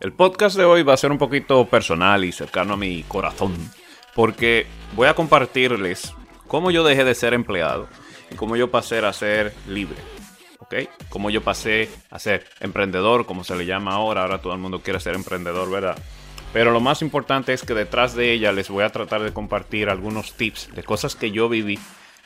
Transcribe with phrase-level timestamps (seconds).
[0.00, 3.54] El podcast de hoy va a ser un poquito personal y cercano a mi corazón,
[4.14, 6.14] porque voy a compartirles
[6.46, 7.86] cómo yo dejé de ser empleado
[8.30, 9.98] y cómo yo pasé a ser libre.
[10.58, 10.74] ¿Ok?
[11.10, 14.22] Cómo yo pasé a ser emprendedor, como se le llama ahora.
[14.22, 15.98] Ahora todo el mundo quiere ser emprendedor, ¿verdad?
[16.54, 19.90] Pero lo más importante es que detrás de ella les voy a tratar de compartir
[19.90, 21.78] algunos tips de cosas que yo viví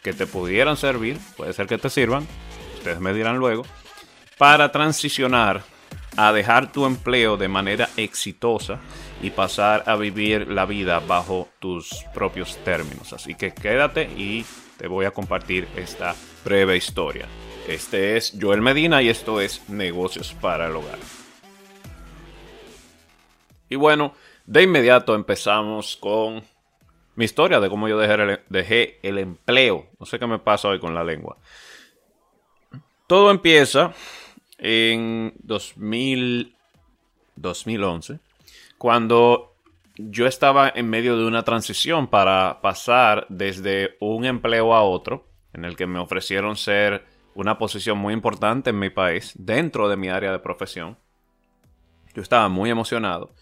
[0.05, 2.25] que te pudieran servir, puede ser que te sirvan,
[2.77, 3.65] ustedes me dirán luego,
[4.39, 5.74] para transicionar
[6.17, 8.81] a dejar tu empleo de manera exitosa
[9.23, 13.13] y pasar a vivir la vida bajo tus propios términos.
[13.13, 14.45] Así que quédate y
[14.77, 16.15] te voy a compartir esta
[16.45, 17.27] breve historia.
[17.69, 20.99] Este es Joel Medina y esto es Negocios para el Hogar.
[23.69, 24.15] Y bueno,
[24.47, 26.45] de inmediato empezamos con
[27.17, 29.87] mi historia de cómo yo dejé el, empleo.
[29.99, 31.39] No sé qué me pasa hoy con la lengua.
[33.07, 33.93] Todo empieza
[34.67, 36.57] en 2000,
[37.37, 38.19] 2011,
[38.79, 39.55] cuando
[39.97, 45.67] yo estaba en medio de una transición para pasar desde un empleo a otro, en
[45.67, 50.09] el que me ofrecieron ser una posición muy importante en mi país, dentro de mi
[50.09, 50.97] área de profesión.
[52.15, 53.35] Yo estaba muy emocionado.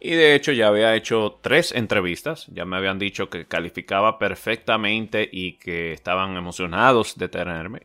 [0.00, 5.28] Y de hecho ya había hecho tres entrevistas, ya me habían dicho que calificaba perfectamente
[5.30, 7.82] y que estaban emocionados de tenerme.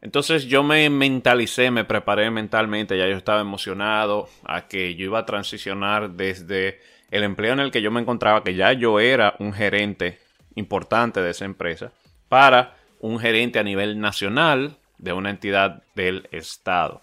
[0.00, 5.18] Entonces yo me mentalicé, me preparé mentalmente, ya yo estaba emocionado a que yo iba
[5.18, 9.34] a transicionar desde el empleo en el que yo me encontraba, que ya yo era
[9.40, 10.20] un gerente
[10.54, 11.92] importante de esa empresa,
[12.28, 17.02] para un gerente a nivel nacional de una entidad del Estado.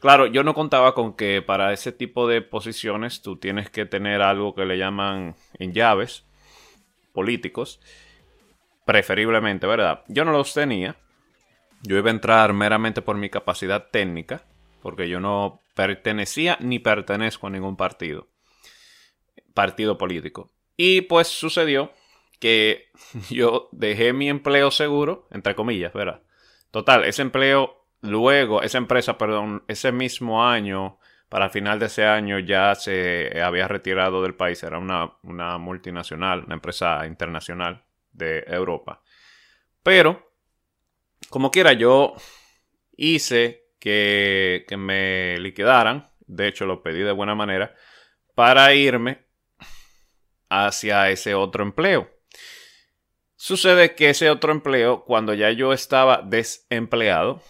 [0.00, 4.20] Claro, yo no contaba con que para ese tipo de posiciones tú tienes que tener
[4.20, 6.24] algo que le llaman en llaves
[7.12, 7.80] políticos,
[8.84, 10.02] preferiblemente, ¿verdad?
[10.08, 10.96] Yo no los tenía
[11.86, 14.44] yo iba a entrar meramente por mi capacidad técnica,
[14.82, 18.28] porque yo no pertenecía ni pertenezco a ningún partido,
[19.54, 20.50] partido político.
[20.76, 21.92] Y pues sucedió
[22.40, 22.90] que
[23.30, 26.22] yo dejé mi empleo seguro, entre comillas, ¿verdad?
[26.70, 30.98] Total, ese empleo luego, esa empresa, perdón, ese mismo año,
[31.28, 36.44] para final de ese año ya se había retirado del país, era una, una multinacional,
[36.44, 39.02] una empresa internacional de Europa.
[39.82, 40.25] Pero
[41.30, 42.14] como quiera, yo
[42.96, 46.10] hice que, que me liquidaran.
[46.26, 47.74] De hecho, lo pedí de buena manera.
[48.34, 49.26] Para irme
[50.48, 52.10] hacia ese otro empleo.
[53.36, 57.42] Sucede que ese otro empleo, cuando ya yo estaba desempleado,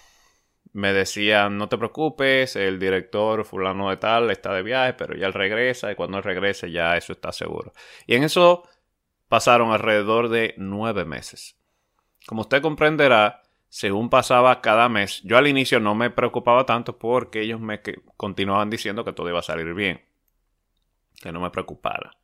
[0.73, 5.27] me decían, no te preocupes, el director fulano de tal está de viaje, pero ya
[5.27, 7.73] él regresa y cuando él regrese ya eso está seguro.
[8.07, 8.69] Y en eso
[9.29, 11.57] pasaron alrededor de nueve meses.
[12.27, 17.43] Como usted comprenderá, según pasaba cada mes, yo al inicio no me preocupaba tanto porque
[17.43, 17.81] ellos me
[18.17, 20.05] continuaban diciendo que todo iba a salir bien,
[21.21, 22.17] que no me preocupara.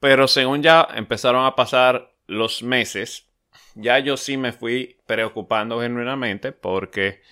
[0.00, 3.28] Pero según ya empezaron a pasar los meses,
[3.74, 7.22] ya yo sí me fui preocupando genuinamente porque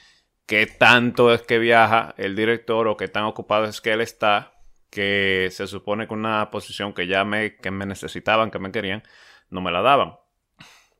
[0.46, 4.54] qué tanto es que viaja el director o qué tan ocupado es que él está,
[4.90, 9.02] que se supone que una posición que ya me, que me necesitaban, que me querían,
[9.50, 10.16] no me la daban.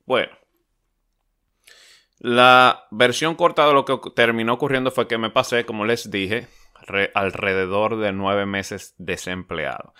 [0.07, 0.33] Bueno,
[2.23, 6.47] la versión corta de lo que terminó ocurriendo fue que me pasé, como les dije,
[7.15, 9.93] alrededor de nueve meses desempleado.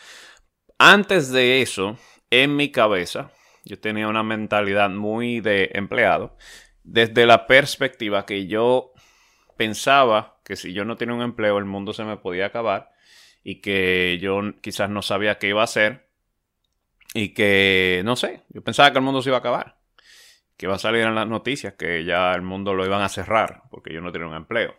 [0.79, 1.99] Antes de eso,
[2.31, 3.33] en mi cabeza,
[3.65, 6.37] yo tenía una mentalidad muy de empleado,
[6.85, 8.93] desde la perspectiva que yo
[9.57, 12.93] pensaba que si yo no tenía un empleo, el mundo se me podía acabar
[13.43, 16.07] y que yo quizás no sabía qué iba a hacer
[17.15, 19.82] y que, no sé, yo pensaba que el mundo se iba a acabar
[20.63, 23.63] que va a salir en las noticias que ya el mundo lo iban a cerrar
[23.69, 24.77] porque yo no tenía un empleo.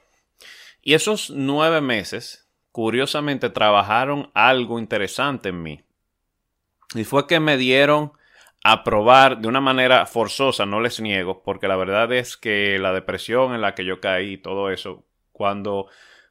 [0.81, 5.83] Y esos nueve meses, curiosamente, trabajaron algo interesante en mí.
[6.95, 8.13] Y fue que me dieron
[8.63, 12.93] a probar de una manera forzosa, no les niego, porque la verdad es que la
[12.93, 15.87] depresión en la que yo caí y todo eso, cuando,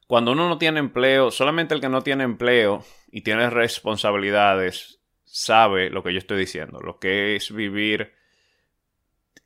[0.07, 5.91] cuando uno no tiene empleo, solamente el que no tiene empleo y tiene responsabilidades sabe
[5.91, 8.22] lo que yo estoy diciendo, lo que es vivir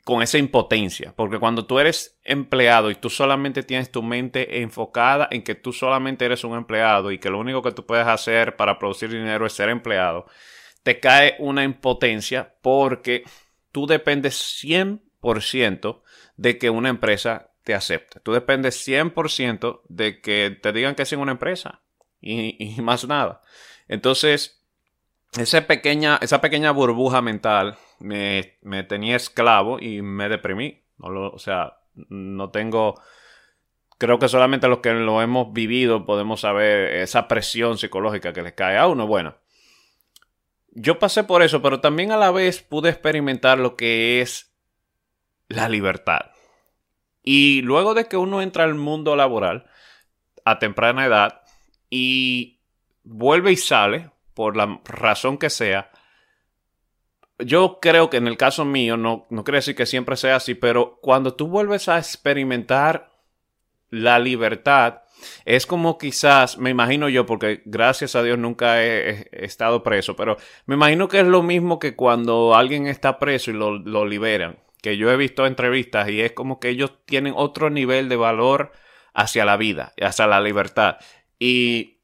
[0.08, 5.28] con esa impotencia, porque cuando tú eres empleado y tú solamente tienes tu mente enfocada
[5.32, 8.56] en que tú solamente eres un empleado y que lo único que tú puedes hacer
[8.56, 10.26] para producir dinero es ser empleado,
[10.84, 13.26] te cae una impotencia porque
[13.74, 16.02] tú dependes 100%
[16.38, 18.22] de que una empresa te acepte.
[18.22, 21.82] Tú dependes 100% de que te digan que es una empresa
[22.22, 23.42] y, y más nada.
[23.90, 24.57] Entonces,
[25.34, 28.58] esa pequeña, esa pequeña burbuja mental me,
[28.88, 30.84] tenía esclavo y me deprimí.
[31.00, 31.78] o sea,
[32.10, 32.96] no tengo
[33.98, 38.54] creo que solamente los que lo hemos vivido podemos saber esa presión psicológica que les
[38.54, 39.08] cae a uno.
[39.08, 39.36] Bueno,
[40.72, 44.54] yo pasé por eso, pero también a la vez pude experimentar lo que es
[45.48, 46.32] la libertad.
[47.24, 49.66] Y luego de que uno entra al mundo laboral
[50.46, 51.42] a temprana edad
[51.90, 52.62] y
[53.04, 55.90] vuelve y sale, por la razón que sea,
[57.40, 60.54] yo creo que en el caso mío, no, no quiere decir que siempre sea así,
[60.54, 63.10] pero cuando tú vuelves a experimentar
[63.90, 65.02] la libertad,
[65.44, 70.38] es como quizás, me imagino yo, porque gracias a Dios nunca he, estado preso, pero
[70.68, 74.60] me imagino que es lo mismo que cuando alguien está preso y lo, lo, liberan,
[74.84, 78.72] que yo he visto entrevistas y es como que ellos tienen otro nivel de valor
[79.16, 80.98] hacia la vida, hacia la libertad.
[81.40, 81.97] Y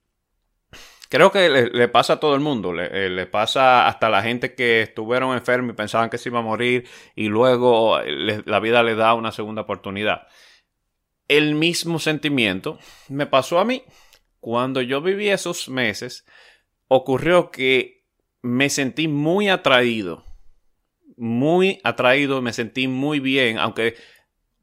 [1.14, 4.56] creo que le, pasa a todo el mundo, le, le, pasa hasta a la gente
[4.56, 8.96] que estuvieron enfermos y pensaban que se iba a morir y luego la vida le
[8.96, 10.26] da una segunda oportunidad.
[11.28, 12.80] El mismo sentimiento
[13.10, 13.84] me pasó a mí.
[14.40, 16.26] Cuando yo viví esos meses,
[16.88, 18.08] ocurrió que
[18.42, 20.26] me sentí muy atraído,
[21.16, 23.98] muy atraído, me sentí muy bien, aunque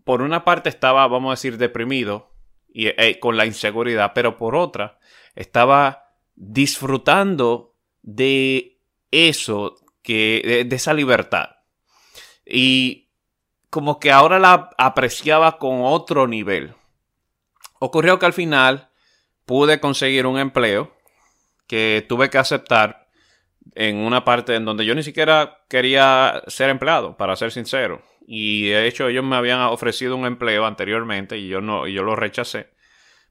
[0.03, 2.32] por una parte estaba, vamos a decir, deprimido
[2.69, 4.99] y eh, con la inseguridad, pero por otra
[5.37, 6.09] estaba
[6.40, 8.78] disfrutando de
[9.10, 11.50] eso, que, de, esa libertad.
[12.46, 13.10] Y
[13.69, 16.75] como que ahora la apreciaba con otro nivel.
[17.78, 18.88] Ocurrió que al final
[19.44, 20.96] pude conseguir un empleo
[21.66, 23.08] que tuve que aceptar
[23.75, 28.02] en una parte en donde yo ni siquiera quería ser empleado, para ser sincero.
[28.26, 32.02] Y de hecho ellos me habían ofrecido un empleo anteriormente y yo no, y yo
[32.02, 32.70] lo rechacé.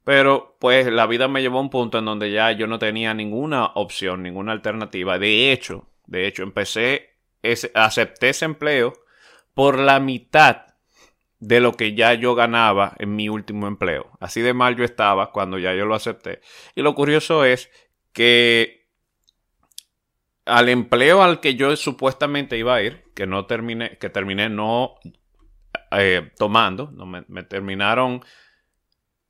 [0.04, 3.14] Pero pues la vida me llevó a un punto en donde ya yo no tenía
[3.14, 5.20] ninguna opción, ninguna alternativa.
[5.20, 8.94] De hecho, de hecho, empecé, ese, acepté ese empleo
[9.54, 10.66] por la mitad
[11.40, 14.12] de lo que ya yo ganaba en mi último empleo.
[14.20, 16.42] Así de mal yo estaba cuando ya yo lo acepté.
[16.76, 17.70] Y lo curioso es
[18.12, 18.88] que
[20.46, 24.96] al empleo al que yo supuestamente iba a ir, que no terminé, que terminé no
[25.92, 28.24] eh, tomando, no me terminaron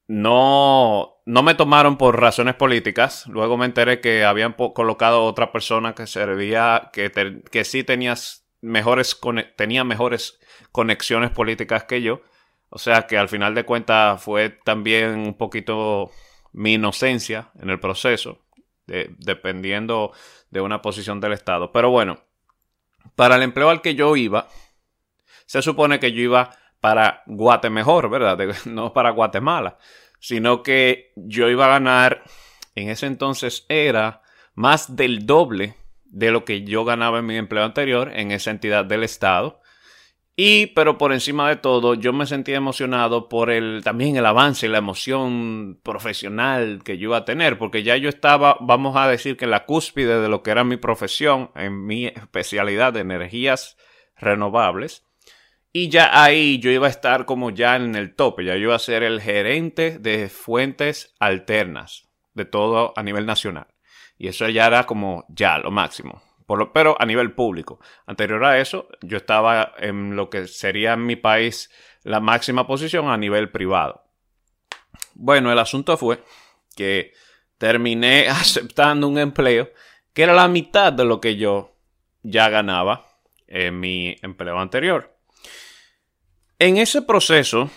[0.09, 3.27] no, no me tomaron por razones políticas.
[3.27, 7.11] Luego me enteré que habían colocado otra persona que servía, que,
[7.51, 9.19] que sí tenías mejores,
[9.55, 10.39] tenía mejores
[10.71, 12.21] conexiones políticas que yo.
[12.71, 16.09] O sea que al final de cuentas fue también un poquito
[16.53, 18.39] mi inocencia en el proceso,
[18.87, 20.11] dependiendo
[20.49, 21.71] de una posición del Estado.
[21.71, 22.17] Pero bueno,
[23.15, 24.47] para el empleo al que yo iba,
[25.45, 28.37] se supone que yo iba para Guatemejor, ¿verdad?
[28.65, 29.77] no para Guatemala,
[30.19, 32.23] sino que yo iba a ganar,
[32.75, 34.21] en ese entonces era
[34.53, 38.85] más del doble de lo que yo ganaba en mi empleo anterior en esa entidad
[38.85, 39.61] del Estado.
[40.41, 44.65] Y, pero por encima de todo, yo me sentía emocionado por el, también el avance
[44.65, 49.09] y la emoción profesional que yo iba a tener, porque ya yo estaba, vamos a
[49.09, 53.01] decir que en la cúspide de lo que era mi profesión, en mi especialidad de
[53.01, 53.77] energías
[54.15, 55.08] renovables.
[55.71, 58.75] Y ya ahí yo iba a estar como ya en el tope, ya yo iba
[58.75, 63.67] a ser el gerente de fuentes alternas de todo a nivel nacional.
[64.17, 66.21] Y eso ya era como ya lo máximo.
[66.47, 67.79] Por lo, pero a nivel público.
[68.07, 71.69] Anterior a eso, yo estaba en lo que sería en mi país
[72.03, 74.03] la máxima posición a nivel privado.
[75.13, 76.23] Bueno, el asunto fue
[76.75, 77.13] que
[77.59, 79.69] terminé aceptando un empleo
[80.13, 81.75] que era la mitad de lo que yo
[82.23, 83.05] ya ganaba
[83.45, 85.18] en mi empleo anterior.
[86.59, 87.69] En ese proceso,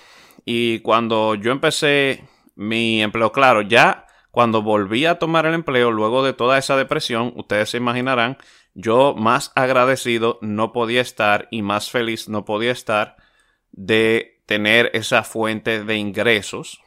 [0.45, 2.25] y cuando yo empecé
[2.57, 7.33] mi empleo, claro, ya cuando volví a tomar el empleo, luego de toda esa depresión,
[7.37, 8.39] ustedes se imaginarán,
[8.75, 13.17] yo más agradecido no podía estar y más feliz no podía estar
[13.71, 16.81] de tener esa fuente de ingresos.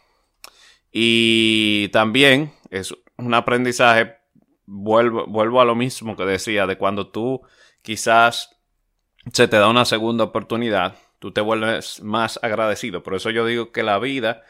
[0.92, 4.18] Y también es un aprendizaje,
[4.66, 7.42] vuelvo, vuelvo a lo mismo que decía, de cuando tú
[7.82, 8.50] quizás
[9.32, 13.02] se te da una segunda oportunidad tú te vuelves más agradecido.
[13.02, 14.44] Por eso yo digo que la vida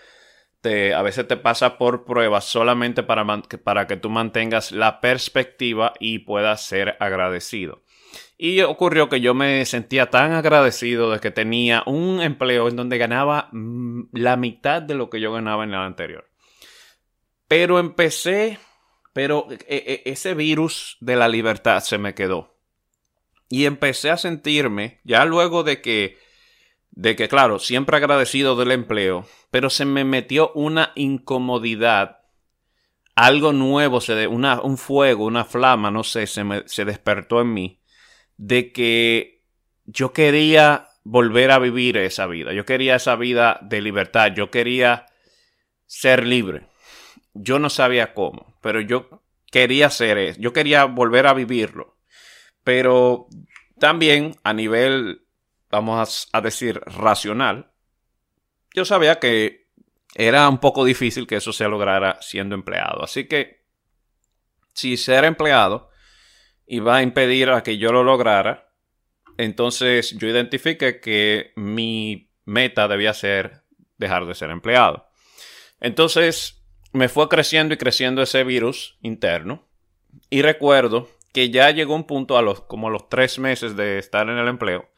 [0.60, 3.25] te, a veces te pasa por pruebas solamente para,
[3.63, 7.82] para que tú mantengas la perspectiva y puedas ser agradecido.
[8.38, 12.98] Y ocurrió que yo me sentía tan agradecido de que tenía un empleo en donde
[12.98, 16.27] ganaba mm, la mitad de lo que yo ganaba en el anterior.
[17.48, 18.60] Pero empecé,
[19.13, 22.53] pero e, e, ese virus de la libertad se me quedó.
[23.48, 26.25] Y empecé a sentirme, ya luego de que
[26.96, 32.22] de que, claro, siempre agradecido del empleo, pero se me metió una incomodidad,
[33.16, 37.54] algo nuevo, se una, un fuego, una flama, no sé, se, me, se despertó en
[37.54, 37.82] mí,
[38.38, 39.44] de que
[39.86, 45.06] yo quería volver a vivir esa vida, yo quería esa vida de libertad, yo quería
[45.86, 46.68] ser libre.
[47.34, 50.40] Yo no sabía cómo, pero yo quería hacer eso.
[50.40, 51.98] Yo quería volver a vivirlo.
[52.64, 53.28] Pero
[53.80, 55.25] también a nivel,
[55.75, 57.72] vamos a decir, racional,
[58.74, 59.67] yo sabía que
[60.15, 63.03] era un poco difícil que eso se lograra siendo empleado.
[63.03, 63.65] Así que
[64.74, 65.89] si ser empleado
[66.65, 68.70] iba a impedir a que yo lo lograra,
[69.38, 73.63] entonces yo identifiqué que mi meta debía ser
[73.98, 75.08] dejar de ser empleado.
[75.82, 76.63] Entonces
[76.94, 79.67] me fue creciendo y creciendo ese virus interno
[80.29, 84.00] y recuerdo que ya llegó un punto a los como a los tres meses de
[84.00, 84.89] estar en el empleo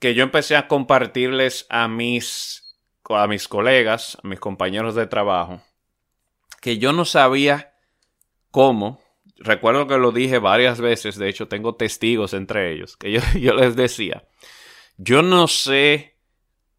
[0.00, 2.66] que yo empecé a compartirles a mis
[3.08, 5.62] a mis colegas, a mis compañeros de trabajo,
[6.60, 7.74] que yo no sabía
[8.50, 9.00] cómo.
[9.36, 13.54] Recuerdo que lo dije varias veces, de hecho tengo testigos entre ellos, que yo, yo
[13.54, 14.28] les decía,
[14.96, 16.16] yo no sé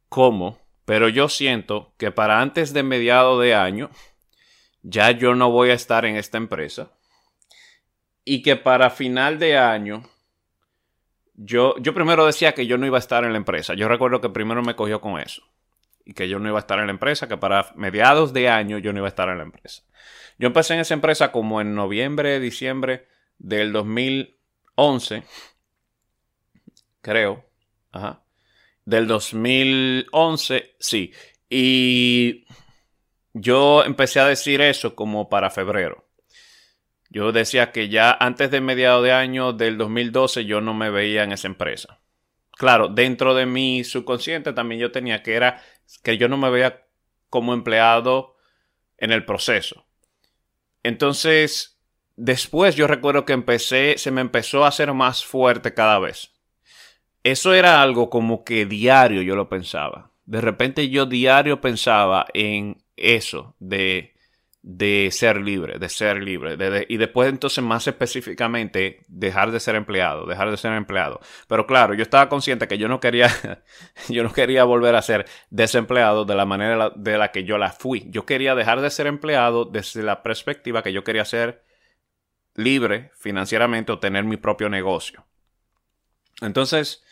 [0.10, 3.90] cómo, pero yo siento que para antes de mediado de año
[4.84, 6.92] ya yo no voy a estar en esta empresa
[8.24, 10.04] y que para final de año
[11.34, 13.74] yo, yo primero decía que yo no iba a estar en la empresa.
[13.74, 15.44] Yo recuerdo que primero me cogió con eso.
[16.06, 18.78] Y que yo no iba a estar en la empresa, que para mediados de año
[18.80, 19.84] yo no iba a estar en la empresa.
[20.40, 23.08] Yo empecé en esa empresa como en noviembre, diciembre
[23.38, 25.24] del 2011.
[27.02, 27.46] Creo.
[27.92, 28.22] Ajá
[28.86, 31.12] del 2011, sí.
[31.50, 32.46] Y
[33.34, 36.08] yo empecé a decir eso como para febrero.
[37.12, 41.24] Yo decía que ya antes de mediado de año del 2012 yo no me veía
[41.24, 42.00] en esa empresa.
[42.52, 45.62] Claro, dentro de mi subconsciente también yo tenía que era
[46.04, 46.88] que yo no me veía
[47.30, 48.36] como empleado
[48.98, 49.86] en el proceso.
[50.82, 51.80] Entonces,
[52.16, 56.32] después yo recuerdo que empecé, se me empezó a hacer más fuerte cada vez
[57.24, 60.12] eso era algo como que diario yo lo pensaba.
[60.26, 64.11] De repente yo diario pensaba en eso de,
[64.64, 66.86] de ser libre, de ser libre.
[66.88, 71.20] y después entonces más específicamente dejar de ser empleado, dejar de ser empleado.
[71.48, 73.30] Pero claro, yo estaba consciente que yo no quería,
[74.10, 77.72] yo no quería volver a ser desempleado de la manera de la que yo la
[77.72, 78.06] fui.
[78.10, 81.64] Yo quería dejar de ser empleado desde la perspectiva que yo quería ser
[82.56, 85.26] libre financieramente o tener mi propio negocio.
[86.42, 87.04] Entonces,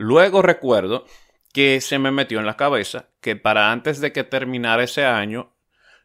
[0.00, 1.06] Luego recuerdo
[1.52, 5.56] que se me metió en la cabeza que para antes de que terminara ese año,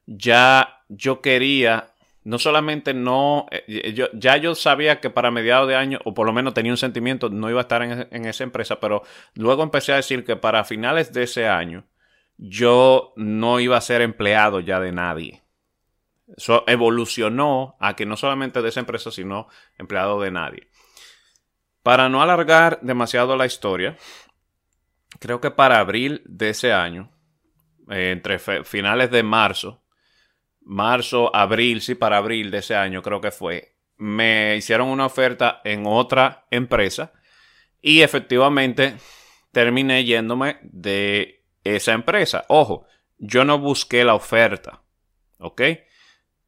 [0.05, 1.89] ya yo quería,
[2.23, 6.25] no solamente no, eh, yo, ya yo sabía que para mediados de año, o por
[6.25, 9.03] lo menos tenía un sentimiento, no iba a estar en, en esa empresa, pero
[9.35, 11.85] luego empecé a decir que para finales de ese año,
[12.37, 15.43] yo no iba a ser empleado ya de nadie.
[16.35, 20.67] Eso evolucionó a que no solamente de esa empresa, sino empleado de nadie.
[21.83, 23.97] Para no alargar demasiado la historia,
[25.19, 27.11] creo que para abril de ese año,
[27.89, 29.82] eh, entre finales de marzo,
[30.65, 35.61] marzo, abril, sí, para abril de ese año creo que fue, me hicieron una oferta
[35.63, 37.13] en otra empresa
[37.81, 38.95] y efectivamente
[39.51, 42.45] terminé yéndome de esa empresa.
[42.49, 42.85] Ojo,
[43.17, 44.81] yo no busqué la oferta,
[45.39, 45.61] ¿ok?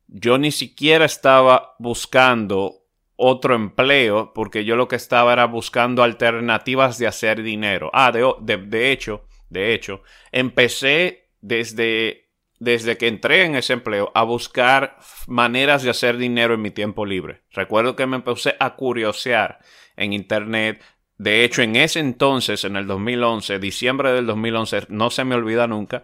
[0.07, 6.97] Yo ni siquiera estaba buscando otro empleo porque yo lo que estaba era buscando alternativas
[6.97, 7.89] de hacer dinero.
[7.93, 12.24] Ah, de, de, hecho, de hecho, empecé desde,
[12.59, 14.97] desde que entré en ese empleo a buscar
[15.27, 17.41] maneras de hacer dinero en mi tiempo libre.
[17.51, 19.59] Recuerdo que me empecé a curiosear
[19.97, 20.81] en internet.
[21.17, 25.67] De hecho, en ese entonces, en el 2011, diciembre del 2011, no se me olvida
[25.67, 26.03] nunca,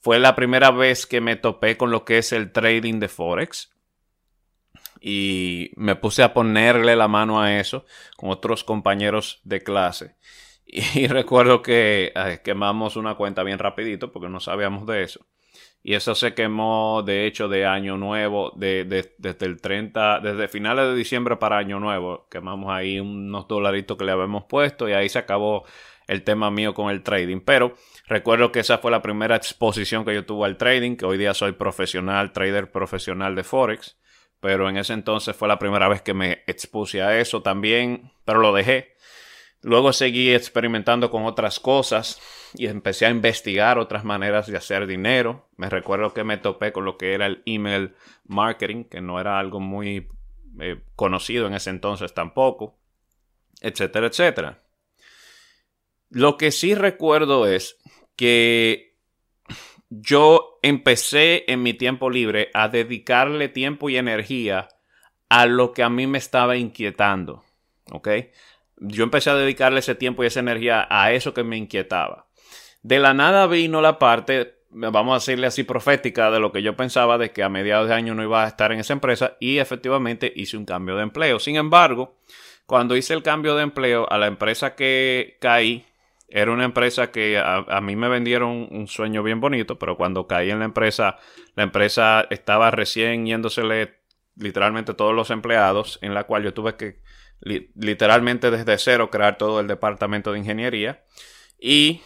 [0.00, 3.74] fue la primera vez que me topé con lo que es el trading de Forex
[5.00, 7.84] y me puse a ponerle la mano a eso
[8.16, 10.16] con otros compañeros de clase.
[10.70, 12.12] Y recuerdo que
[12.44, 15.26] quemamos una cuenta bien rapidito porque no sabíamos de eso.
[15.82, 18.84] Y eso se quemó, de hecho, de año nuevo, de,
[19.16, 22.26] desde el 30, desde finales de diciembre para año nuevo.
[22.30, 25.64] Quemamos ahí unos dolaritos que le habíamos puesto y ahí se acabó
[26.06, 27.40] el tema mío con el trading.
[27.40, 27.74] Pero
[28.06, 31.32] recuerdo que esa fue la primera exposición que yo tuve al trading, que hoy día
[31.32, 33.96] soy profesional, trader profesional de Forex
[34.40, 38.40] pero en ese entonces fue la primera vez que me expuse a eso también, pero
[38.40, 38.94] lo dejé.
[39.62, 42.20] Luego seguí experimentando con otras cosas
[42.54, 45.48] y empecé a investigar otras maneras de hacer dinero.
[45.56, 49.38] Me recuerdo que me topé con lo que era el email marketing, que no era
[49.38, 50.08] algo muy
[50.60, 52.78] eh, conocido en ese entonces tampoco,
[53.60, 54.62] etcétera, etcétera.
[56.10, 57.78] Lo que sí recuerdo es
[58.16, 58.96] que
[59.90, 64.68] yo empecé en mi tiempo libre a dedicarle tiempo y energía
[65.28, 67.42] a lo que a mí me estaba inquietando.
[67.90, 68.08] ¿Ok?
[68.80, 72.26] Yo empecé a dedicarle ese tiempo y esa energía a eso que me inquietaba.
[72.82, 76.76] De la nada vino la parte vamos a decirle así, profética de lo que yo
[76.76, 79.58] pensaba de que a mediados de año no iba a estar en esa empresa y
[79.58, 81.38] efectivamente hice un cambio de empleo.
[81.38, 82.18] Sin embargo,
[82.66, 85.86] cuando hice el cambio de empleo a la empresa que caí,
[86.28, 90.50] era una empresa que a, mí me vendieron un sueño bien bonito, pero cuando caí
[90.50, 91.16] en la empresa,
[91.54, 93.94] la empresa estaba recién yéndosele
[94.36, 97.00] literalmente todos los empleados, en la cual yo tuve que
[97.40, 101.04] literalmente desde cero crear todo el departamento de ingeniería
[101.58, 102.02] y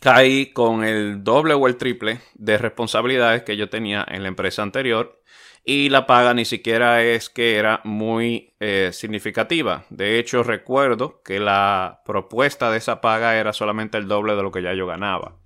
[0.00, 4.62] caí con el doble o el triple de responsabilidades que yo tenía en la empresa
[4.62, 5.22] anterior
[5.64, 9.84] y la paga ni siquiera es que era muy eh, significativa.
[9.90, 14.52] De hecho, recuerdo que la propuesta de esa paga era solamente el doble de lo
[14.52, 15.40] que ya yo ganaba.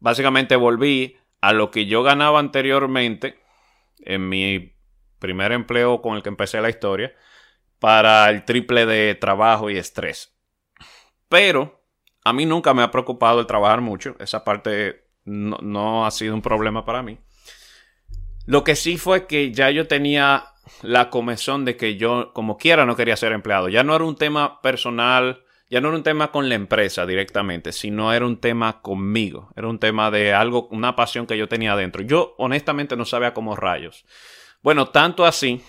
[0.00, 3.38] Básicamente volví a lo que yo ganaba anteriormente
[4.00, 4.74] en mi
[5.20, 7.14] primer empleo con el que empecé la historia
[7.78, 10.34] para el triple de trabajo y estrés.
[11.28, 11.82] Pero
[12.24, 14.16] a mí nunca me ha preocupado el trabajar mucho.
[14.18, 17.18] Esa parte no, ha sido un problema para mí.
[18.46, 22.86] Lo que sí fue que ya yo tenía la comezón de que yo, como quiera,
[22.86, 23.68] no quería ser empleado.
[23.68, 27.72] Ya no era un tema personal, ya no era un tema con la empresa directamente,
[27.72, 29.50] sino era un tema conmigo.
[29.54, 32.02] Era un tema de algo, una pasión que yo tenía dentro.
[32.02, 34.04] Yo honestamente no sabía cómo rayos.
[34.62, 35.62] Bueno, tanto así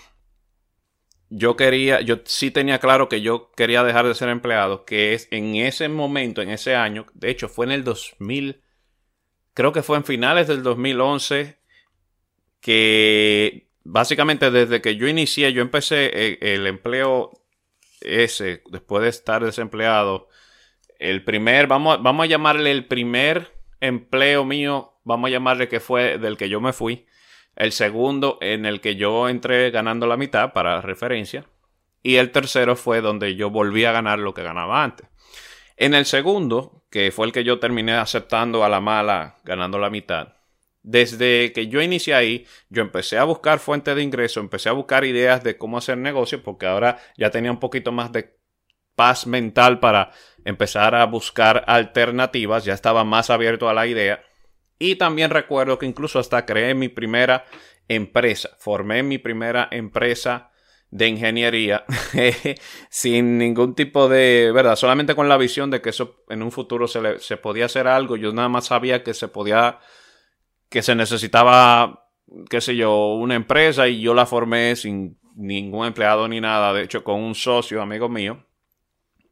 [1.30, 5.28] yo quería, yo sí tenía claro que yo quería dejar de ser empleado, que es
[5.30, 8.62] en ese momento, en ese año, de hecho fue en el 2000,
[9.54, 11.56] creo que fue en finales del 2011,
[12.60, 17.30] que básicamente desde que yo inicié, yo empecé el, eh, el empleo
[18.00, 20.28] ese, después de estar desempleado,
[20.98, 26.18] el primer, vamos, vamos a llamarle el primer empleo mío, vamos a llamarle que fue
[26.18, 27.06] del que yo me fui,
[27.60, 31.44] el segundo en el que yo entré ganando la mitad para referencia.
[32.02, 35.06] Y el tercero fue donde yo volví a ganar lo que ganaba antes.
[35.76, 39.90] En el segundo, que fue el que yo terminé aceptando a la mala ganando la
[39.90, 40.36] mitad,
[40.82, 45.04] desde que yo inicié ahí, yo empecé a buscar fuentes de ingreso, empecé a buscar
[45.04, 48.38] ideas de cómo hacer negocio, porque ahora ya tenía un poquito más de
[48.94, 50.12] paz mental para
[50.46, 54.22] empezar a buscar alternativas, ya estaba más abierto a la idea.
[54.82, 57.44] Y también recuerdo que incluso hasta creé mi primera
[57.86, 60.52] empresa, formé mi primera empresa
[60.90, 61.84] de ingeniería
[62.88, 64.76] sin ningún tipo de, ¿verdad?
[64.76, 68.16] Solamente con la visión de que eso en un futuro se, se podía hacer algo.
[68.16, 69.80] Yo nada más sabía que se podía,
[70.70, 72.08] que se necesitaba,
[72.48, 76.72] qué sé yo, una empresa y yo la formé sin ningún empleado ni nada.
[76.72, 78.46] De hecho, con un socio, amigo mío,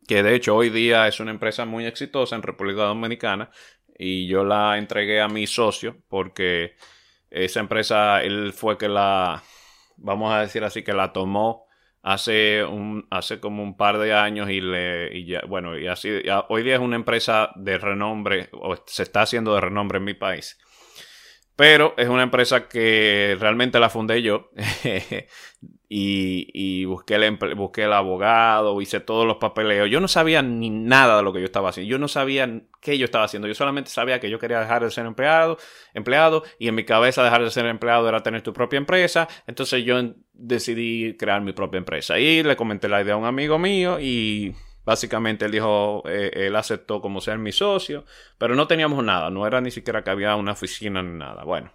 [0.06, 3.50] que de hecho hoy día es una empresa muy exitosa en República Dominicana
[3.98, 6.76] y yo la entregué a mi socio porque
[7.30, 9.42] esa empresa, él fue que la,
[9.96, 11.66] vamos a decir así, que la tomó
[12.02, 16.22] hace un hace como un par de años y le y ya bueno y así
[16.48, 20.14] hoy día es una empresa de renombre o se está haciendo de renombre en mi
[20.14, 20.58] país
[21.58, 24.48] pero es una empresa que realmente la fundé yo
[25.88, 29.90] y, busqué, el, busqué el abogado, hice todos los papeleos.
[29.90, 31.90] Yo no sabía ni nada de lo que yo estaba haciendo.
[31.90, 32.48] Yo no sabía
[32.80, 33.48] qué yo estaba haciendo.
[33.48, 35.58] Yo solamente sabía que yo quería dejar de ser empleado,
[35.94, 39.26] empleado y en mi cabeza dejar de ser empleado era tener tu propia empresa.
[39.48, 39.96] Entonces yo
[40.34, 42.20] decidí crear mi propia empresa.
[42.20, 44.54] Y le comenté la idea a un amigo mío y
[44.88, 48.06] Básicamente él dijo, eh, él aceptó como ser mi socio,
[48.38, 51.44] pero no teníamos nada, no era ni siquiera que había una oficina ni nada.
[51.44, 51.74] Bueno,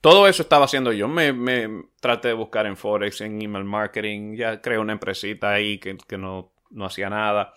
[0.00, 1.06] todo eso estaba haciendo yo.
[1.06, 1.68] Me,
[2.00, 6.16] traté de buscar en Forex, en email marketing, ya creé una empresita ahí que, que
[6.16, 7.52] no, no hacía nada.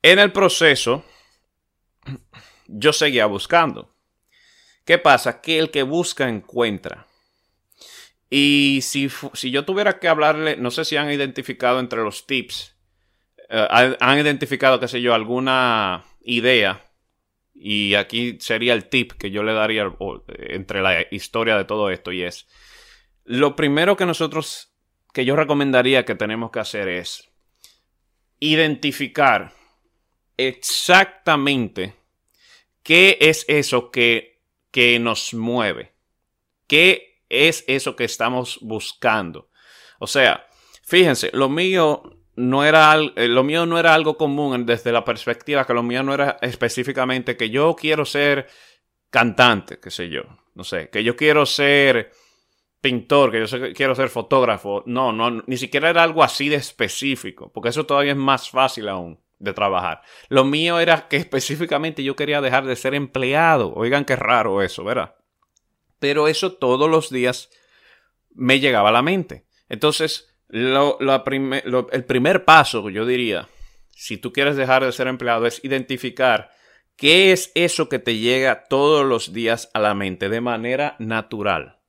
[0.00, 1.04] En el proceso,
[2.68, 3.96] yo seguía buscando.
[4.84, 5.40] ¿Qué pasa?
[5.40, 7.08] Que el que busca encuentra.
[8.36, 12.74] Y si, si yo tuviera que hablarle, no sé si han identificado entre los tips,
[13.48, 16.84] eh, han identificado, qué sé yo, alguna idea.
[17.54, 19.88] Y aquí sería el tip que yo le daría
[20.48, 22.48] entre la historia de todo esto y es,
[23.22, 24.74] lo primero que nosotros,
[25.12, 27.30] que yo recomendaría que tenemos que hacer es
[28.40, 29.52] identificar
[30.36, 31.94] exactamente
[32.82, 34.42] qué es eso que,
[34.72, 35.92] que nos mueve.
[36.66, 39.50] ¿Qué es eso que estamos buscando.
[39.98, 40.46] O sea,
[40.82, 42.02] fíjense, lo mío
[42.36, 46.02] no era, eh, lo mío no era algo común desde la perspectiva que lo mío
[46.02, 48.48] no era específicamente que yo quiero ser
[49.10, 50.22] cantante, qué sé yo,
[50.54, 52.10] no sé, que yo quiero ser
[52.80, 54.82] pintor, que yo quiero ser fotógrafo.
[54.86, 58.88] No, no, ni siquiera era algo así de específico, porque eso todavía es más fácil
[58.88, 60.02] aún de trabajar.
[60.28, 63.72] Lo mío era que específicamente yo quería dejar de ser empleado.
[63.74, 65.14] Oigan qué raro eso, ¿verdad?
[66.04, 67.48] Pero eso todos los días
[68.34, 69.46] me llegaba a la mente.
[69.70, 73.48] Entonces, el primer paso, yo diría,
[73.90, 76.50] si tú quieres dejar de ser empleado, es identificar
[76.96, 81.80] ¿Qué es eso que te llega todos los días a la mente de manera natural?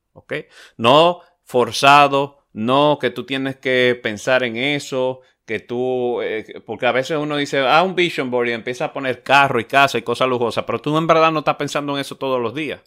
[0.78, 6.92] No forzado, no que tú tienes que pensar en eso, que tú, eh, porque a
[6.92, 10.02] veces uno dice, ah, un vision board y empieza a poner carro y casa y
[10.02, 12.80] cosas lujosas, pero tú en verdad no estás pensando en eso todos los días.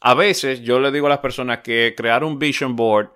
[0.00, 3.12] A veces yo le digo a las personas que crear un vision board,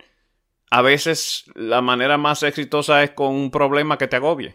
[0.71, 4.55] a veces la manera más exitosa es con un problema que te agobie.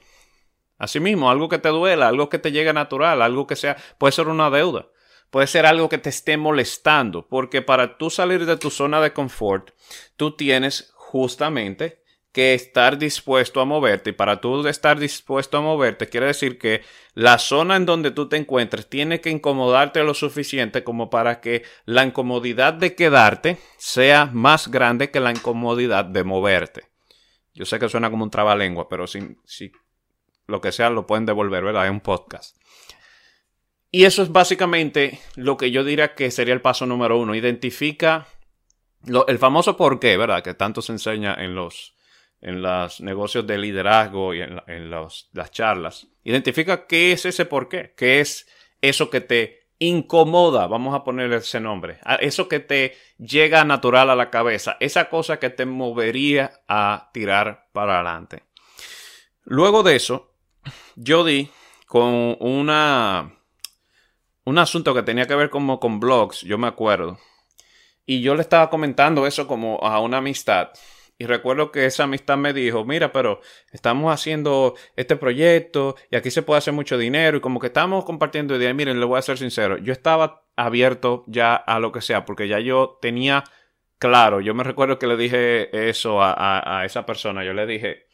[0.78, 4.28] Asimismo, algo que te duela, algo que te llegue natural, algo que sea, puede ser
[4.28, 4.88] una deuda,
[5.30, 9.14] puede ser algo que te esté molestando, porque para tú salir de tu zona de
[9.14, 9.72] confort,
[10.18, 12.04] tú tienes justamente
[12.36, 14.10] que estar dispuesto a moverte.
[14.10, 16.82] Y para tú estar dispuesto a moverte, quiere decir que
[17.13, 21.63] la zona en donde tú te encuentres tiene que incomodarte lo suficiente como para que
[21.86, 26.89] la incomodidad de quedarte sea más grande que la incomodidad de moverte.
[27.54, 29.71] Yo sé que suena como un trabalengua, pero si, si
[30.45, 31.86] lo que sea lo pueden devolver, ¿verdad?
[31.86, 32.58] Es un podcast.
[33.91, 37.34] Y eso es básicamente lo que yo diría que sería el paso número uno.
[37.34, 38.28] Identifica
[39.26, 40.43] el famoso por qué, ¿verdad?
[40.43, 41.95] Que tanto se enseña en los
[42.46, 46.06] en los negocios de liderazgo y en, las charlas.
[46.24, 48.48] Identifica qué es ese por qué, qué es
[48.82, 54.16] eso que te incomoda, vamos a ponerle ese nombre, eso que te llega natural a
[54.16, 58.44] la cabeza, esa cosa que te movería a tirar para adelante.
[59.44, 60.32] Luego de eso,
[60.96, 61.50] yo di
[61.88, 63.34] con una
[64.44, 67.18] un asunto que tenía que ver como con blogs, yo me acuerdo.
[68.06, 70.70] Y yo le estaba comentando eso como a una amistad.
[71.17, 73.39] Y recuerdo que esa amistad me dijo, mira, pero
[73.71, 78.04] estamos haciendo este proyecto y aquí se puede hacer mucho dinero y como que estamos
[78.04, 78.75] compartiendo ideas.
[78.75, 82.47] Miren, le voy a ser sincero, yo estaba abierto ya a lo que sea porque
[82.47, 83.45] ya yo tenía
[83.97, 88.08] claro, yo me recuerdo que le dije eso a, a esa persona, yo le dije,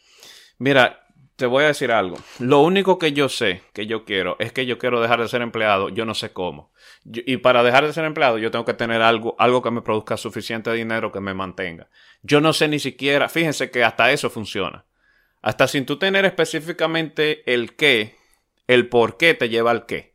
[0.60, 1.02] mira,
[1.42, 2.18] te voy a decir algo.
[2.38, 5.42] Lo único que yo sé que yo quiero es que yo quiero dejar de ser
[5.42, 5.90] empleado.
[5.90, 6.72] Yo no sé cómo.
[7.04, 10.18] y para dejar de ser empleado, yo tengo que tener algo, algo que me produzca
[10.18, 11.90] suficiente dinero que me mantenga.
[12.24, 14.86] Yo no sé ni siquiera, fíjense que hasta eso funciona.
[15.42, 18.16] Hasta sin tú tener específicamente el qué,
[18.68, 20.12] el por qué te lleva al qué.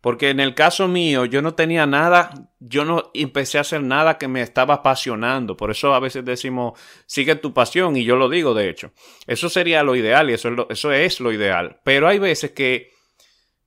[0.00, 4.16] Porque en el caso mío, yo no tenía nada, yo no empecé a hacer nada
[4.16, 5.58] que me estaba apasionando.
[5.58, 8.92] Por eso a veces decimos, sigue tu pasión, y yo lo digo de hecho.
[9.26, 11.80] Eso sería lo ideal y eso es lo, eso es lo ideal.
[11.84, 12.92] Pero hay veces que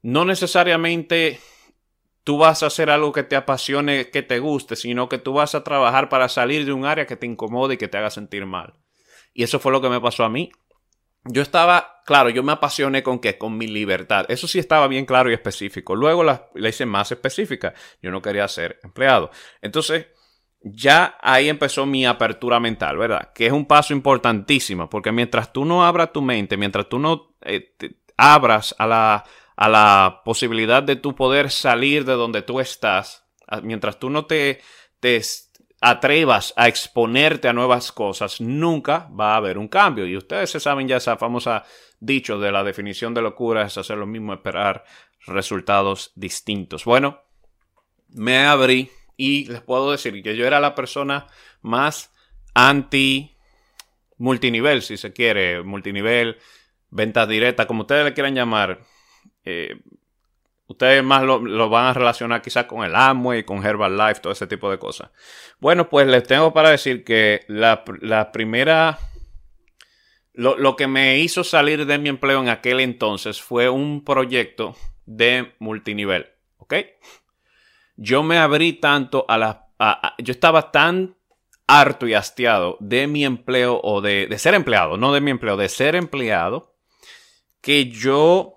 [0.01, 1.39] no necesariamente
[2.23, 5.55] tú vas a hacer algo que te apasione, que te guste, sino que tú vas
[5.55, 8.45] a trabajar para salir de un área que te incomode y que te haga sentir
[8.45, 8.73] mal.
[9.33, 10.51] Y eso fue lo que me pasó a mí
[11.25, 14.25] yo estaba, claro, yo me apasioné con qué, con mi libertad.
[14.27, 15.95] Eso sí estaba bien claro y específico.
[15.95, 17.73] Luego la, hice más específica.
[18.01, 19.31] Yo no quería ser empleado.
[19.61, 20.07] Entonces,
[20.61, 23.31] ya ahí empezó mi apertura mental, ¿verdad?
[23.33, 27.35] Que es un paso importantísimo, porque mientras tú no abras tu mente, mientras tú no
[27.41, 27.73] eh,
[28.17, 29.23] abras a la,
[29.55, 33.25] a la posibilidad de tu poder salir de donde tú estás,
[33.61, 34.61] mientras tú no te,
[34.99, 35.21] te
[35.81, 40.07] atrevas a exponerte a nuevas cosas, nunca va a haber un cambio.
[40.07, 41.65] Y ustedes se saben ya esa famosa
[41.99, 44.85] dicho de la definición de locura es hacer lo mismo, esperar
[45.25, 46.85] resultados distintos.
[46.85, 47.21] Bueno,
[48.09, 51.27] me abrí y les puedo decir que yo era la persona
[51.61, 52.11] más
[52.53, 53.35] anti
[54.17, 56.37] multinivel, si se quiere, multinivel,
[56.89, 58.79] ventas directas, como ustedes le quieran llamar.
[59.45, 59.77] Eh,
[60.73, 64.71] Ustedes más lo, van a relacionar quizás con el Amway, con Herbalife, todo ese tipo
[64.71, 65.11] de cosas.
[65.59, 67.83] Bueno, pues les tengo para decir que la,
[68.31, 68.97] primera...
[70.33, 74.75] Lo, que me hizo salir de mi empleo en aquel entonces fue un proyecto
[75.05, 76.31] de multinivel.
[76.57, 76.73] ¿Ok?
[77.95, 79.67] Yo me abrí tanto a la...
[80.17, 81.17] yo estaba tan
[81.67, 85.69] harto y hastiado de mi empleo o de ser empleado, no de mi empleo, de
[85.69, 86.73] ser empleado,
[87.61, 88.52] que yo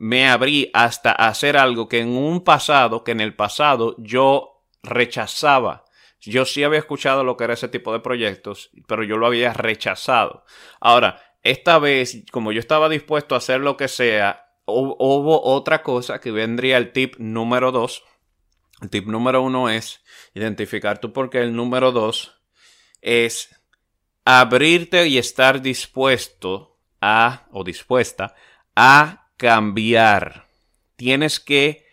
[0.00, 5.84] me abrí hasta hacer algo que en un pasado, que en el pasado yo rechazaba.
[6.22, 9.52] Yo sí había escuchado lo que era ese tipo de proyectos, pero yo lo había
[9.52, 10.46] rechazado.
[10.80, 16.18] Ahora, esta vez, como yo estaba dispuesto a hacer lo que sea, hubo otra cosa
[16.18, 18.02] que vendría el tip número dos.
[18.80, 22.40] El tip número uno es identificar tú porque el número dos
[23.02, 23.54] es
[24.24, 28.34] abrirte y estar dispuesto a o dispuesta
[28.74, 30.48] a cambiar.
[30.96, 31.86] Tienes que,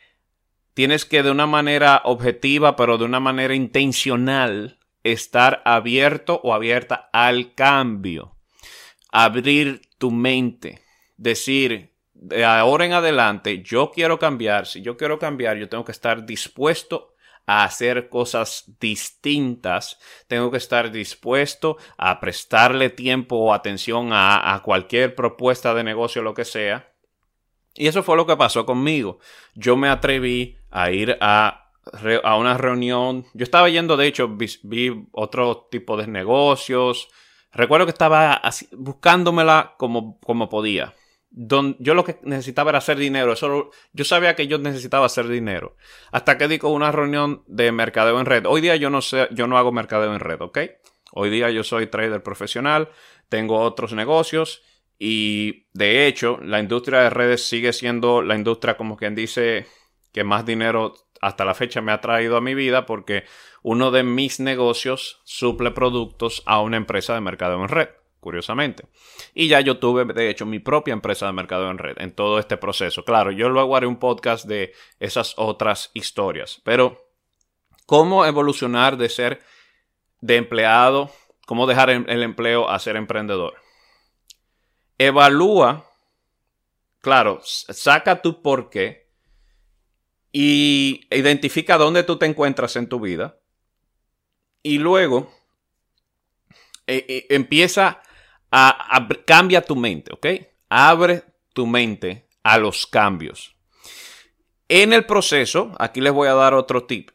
[0.73, 7.09] tienes que de una manera objetiva, pero de una manera intencional, estar abierto o abierta
[7.13, 8.35] al cambio.
[9.13, 10.81] Abrir tu mente.
[11.15, 14.67] Decir, de ahora en adelante, yo quiero cambiar.
[14.67, 17.13] Si yo quiero cambiar, yo tengo que estar dispuesto
[17.45, 24.63] a hacer cosas distintas, tengo que estar dispuesto a prestarle tiempo o atención a, a,
[24.63, 26.91] cualquier propuesta de negocio, lo que sea,
[27.77, 29.19] Y eso fue lo que pasó conmigo.
[29.53, 31.71] Yo me atreví a ir a,
[32.23, 33.25] a una reunión.
[33.33, 37.07] Yo estaba yendo, de hecho, vi, otro tipo de negocios.
[37.53, 40.95] Recuerdo que estaba buscándomela como, como podía.
[41.29, 43.33] yo lo que necesitaba era hacer dinero.
[43.33, 45.75] Eso, yo sabía que yo necesitaba hacer dinero.
[46.11, 48.45] Hasta que di con una reunión de mercadeo en red.
[48.47, 50.59] Hoy día yo no sé, yo no hago mercadeo en red, ¿ok?
[51.13, 52.89] Hoy día yo soy trader profesional,
[53.29, 54.61] tengo otros negocios
[54.99, 59.67] y de hecho, la industria de redes sigue siendo la industria, como quien dice,
[60.11, 63.23] que más dinero hasta la fecha me ha traído a mi vida porque
[63.61, 68.85] uno de mis negocios suple productos a una empresa de mercado en red, curiosamente.
[69.33, 72.39] Y ya yo tuve, de hecho, mi propia empresa de mercado en red en todo
[72.39, 73.05] este proceso.
[73.05, 77.11] Claro, yo luego haré un podcast de esas otras historias, pero
[77.85, 79.41] ¿cómo evolucionar de ser
[80.21, 81.11] de empleado?
[81.45, 83.66] ¿Cómo dejar el empleo a ser emprendedor?
[84.97, 85.89] Evalúa,
[87.01, 89.07] claro, saca tu por qué
[90.31, 93.39] y identifica dónde tú te encuentras en tu vida
[94.61, 95.31] y luego
[96.85, 98.01] eh, eh, empieza
[98.51, 100.27] a, a, cambia tu mente, ¿ok?
[100.69, 103.55] Abre tu mente a los cambios.
[104.69, 107.11] En el proceso, aquí les voy a dar otro tip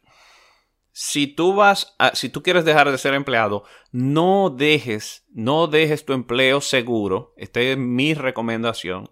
[0.93, 6.05] si tú vas a, si tú quieres dejar de ser empleado, no dejes, no dejes
[6.05, 7.33] tu empleo seguro.
[7.35, 9.09] Esta es mi recomendación.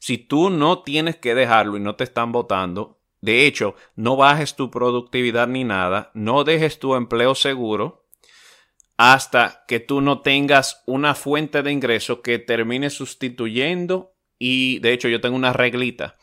[0.00, 4.56] Si tú no tienes que dejarlo y no te están votando, de hecho, no bajes
[4.56, 8.04] tu productividad ni nada, no dejes tu empleo seguro
[8.96, 15.08] hasta que tú no tengas una fuente de ingreso que termine sustituyendo y de hecho
[15.08, 16.16] yo tengo una reglita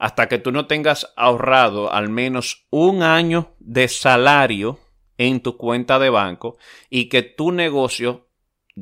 [0.00, 4.80] hasta que tú no tengas ahorrado al menos un año de salario
[5.18, 6.56] en tu cuenta de banco
[6.88, 8.26] y que tu negocio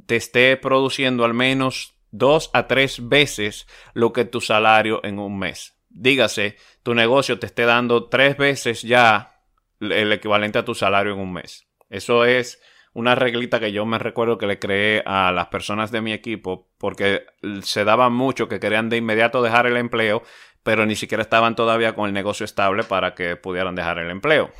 [0.07, 5.37] te esté produciendo al menos dos a tres veces lo que tu salario en un
[5.37, 5.77] mes.
[5.91, 9.41] Dígase, tu negocio te esté dando tres veces ya
[9.81, 11.67] el equivalente a tu salario en un mes.
[11.91, 16.01] Eso es una reglita que yo me recuerdo que le creé a las personas de
[16.01, 17.27] mi equipo porque
[17.63, 20.23] se daba mucho que querían de inmediato dejar el empleo
[20.63, 24.51] pero ni siquiera estaban todavía con el negocio estable para que pudieran dejar el empleo.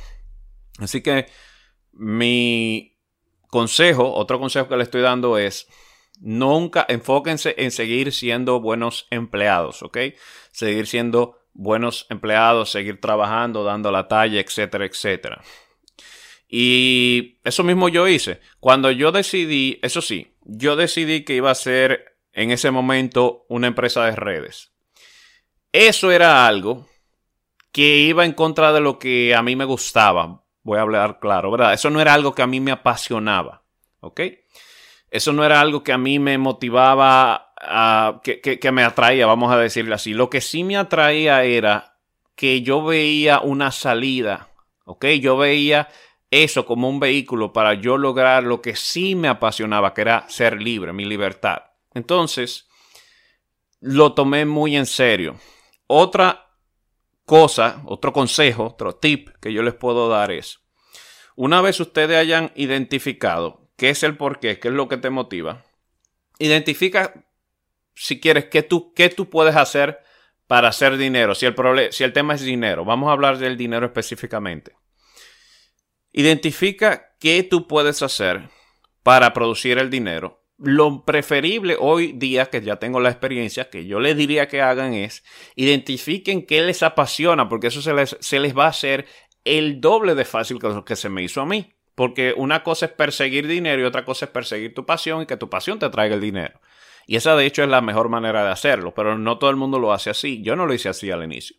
[0.79, 1.27] Así que
[1.91, 2.97] mi
[3.49, 5.67] consejo, otro consejo que le estoy dando es,
[6.19, 9.97] nunca enfóquense en seguir siendo buenos empleados, ¿ok?
[10.51, 15.41] Seguir siendo buenos empleados, seguir trabajando, dando la talla, etcétera, etcétera.
[16.47, 18.39] Y eso mismo yo hice.
[18.59, 23.67] Cuando yo decidí, eso sí, yo decidí que iba a ser en ese momento una
[23.67, 24.71] empresa de redes.
[25.71, 26.87] Eso era algo
[27.71, 30.43] que iba en contra de lo que a mí me gustaba.
[30.63, 31.73] Voy a hablar claro, ¿verdad?
[31.73, 33.63] Eso no era algo que a mí me apasionaba,
[34.01, 34.21] ¿ok?
[35.11, 37.53] Eso no era algo que a mí me motivaba,
[38.23, 40.13] que, me atraía, vamos a decirle así.
[40.13, 41.97] Lo que sí me atraía era
[42.35, 44.49] que yo veía una salida,
[44.85, 45.05] ¿ok?
[45.21, 45.89] Yo veía
[46.31, 50.61] eso como un vehículo para yo lograr lo que sí me apasionaba, que era ser
[50.61, 51.63] libre, mi libertad.
[51.93, 52.67] Entonces,
[53.79, 55.37] lo tomé muy en serio.
[55.91, 56.53] Otra
[57.25, 60.59] cosa, otro consejo, otro tip que yo les puedo dar es,
[61.35, 65.65] una vez ustedes hayan identificado qué es el porqué, qué es lo que te motiva,
[66.37, 67.25] identifica
[67.95, 70.03] si quieres qué tú, qué tú puedes hacer
[70.45, 71.55] para hacer dinero, si el,
[71.91, 74.75] si el tema es dinero, vamos a hablar del dinero específicamente.
[76.11, 78.47] Identifica qué tú puedes hacer
[79.01, 83.99] para producir el dinero lo preferible hoy día, que ya tengo la experiencia, que yo
[83.99, 85.23] les diría que hagan es
[85.55, 89.05] identifiquen qué les apasiona, porque eso se les, se les va a hacer
[89.45, 91.73] el doble de fácil que lo que se me hizo a mí.
[91.95, 95.35] Porque una cosa es perseguir dinero y otra cosa es perseguir tu pasión y que
[95.35, 96.61] tu pasión te traiga el dinero.
[97.05, 99.79] Y esa de hecho es la mejor manera de hacerlo, pero no todo el mundo
[99.79, 100.41] lo hace así.
[100.41, 101.57] Yo no lo hice así al inicio.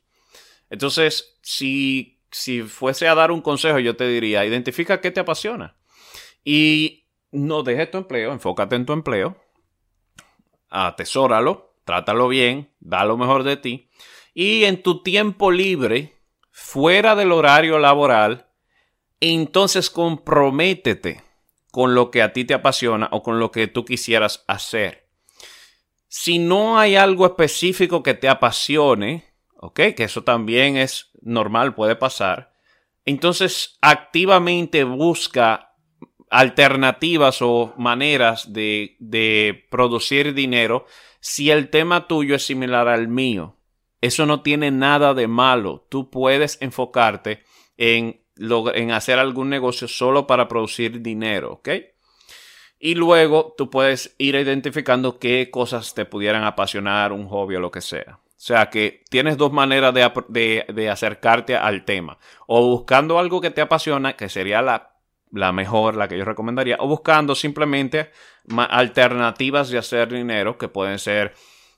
[0.71, 5.77] Entonces, si, si fuese a dar un consejo, yo te diría, identifica qué te apasiona.
[6.45, 7.00] Y
[7.33, 9.37] no dejes tu empleo, enfócate en tu empleo,
[10.69, 13.91] atesóralo, trátalo bien, da lo mejor de ti.
[14.35, 16.17] Y en tu tiempo libre,
[16.51, 18.49] fuera del horario laboral,
[19.21, 21.23] entonces comprométete
[21.71, 25.09] con lo que a ti te apasiona o con lo que tú quisieras hacer.
[26.09, 29.81] Si no hay algo específico que te apasione, ¿ok?
[29.97, 32.53] Que eso también es normal, puede pasar.
[33.05, 35.70] Entonces, activamente busca
[36.31, 40.87] alternativas o maneras de, de producir dinero
[41.21, 43.57] si el tema tuyo es similar al mío.
[44.01, 45.87] Eso no tiene nada de malo.
[45.91, 47.43] Tú puedes enfocarte
[47.77, 48.23] en,
[48.75, 51.69] en hacer algún negocio solo para producir dinero, ¿ok?
[52.79, 57.71] Y luego tú puedes ir identificando qué cosas te pudieran apasionar, un hobby o lo
[57.71, 58.21] que sea.
[58.41, 62.17] O sea que tienes dos maneras de, acercarte al tema.
[62.47, 64.90] O buscando algo que te apasiona, que sería la,
[65.33, 68.11] la mejor, la que yo recomendaría, o buscando simplemente
[68.57, 71.35] alternativas de hacer dinero, que pueden ser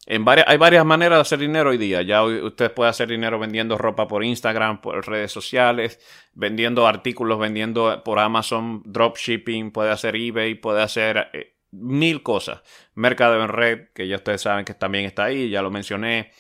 [0.06, 2.02] en varias, hay varias maneras de hacer dinero hoy día.
[2.02, 6.00] Ya usted puede hacer dinero vendiendo ropa por Instagram, por redes sociales,
[6.34, 12.62] vendiendo artículos, vendiendo por Amazon, dropshipping, puede hacer eBay, puede hacer eh, mil cosas.
[12.94, 16.32] Mercado en red, que ya ustedes saben que también está ahí, ya lo mencioné.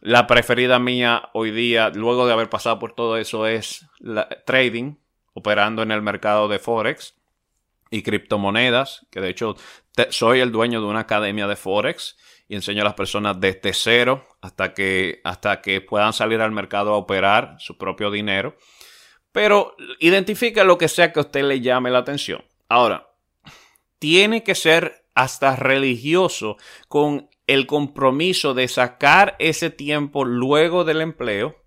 [0.00, 4.96] La preferida mía hoy día, luego de haber pasado por todo eso, es la, trading,
[5.34, 7.14] operando en el mercado de Forex
[7.90, 9.56] y criptomonedas, que de hecho
[10.10, 12.16] soy el dueño de una academia de Forex
[12.48, 16.94] y enseño a las personas desde cero hasta que, hasta que puedan salir al mercado
[16.94, 18.56] a operar su propio dinero.
[19.32, 22.44] Pero identifique lo que sea que a usted le llame la atención.
[22.68, 23.08] Ahora,
[23.98, 26.56] tiene que ser hasta religioso
[26.88, 31.62] con el compromiso de sacar ese tiempo luego del empleo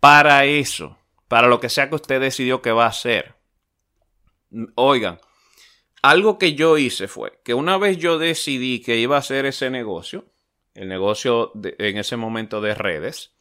[0.00, 3.34] para eso, para lo que sea que usted decidió que va a hacer.
[4.74, 5.18] Oigan,
[6.02, 9.70] algo que yo hice fue que una vez yo decidí que iba a hacer ese
[9.70, 10.26] negocio,
[10.74, 13.36] el negocio en ese momento de redes,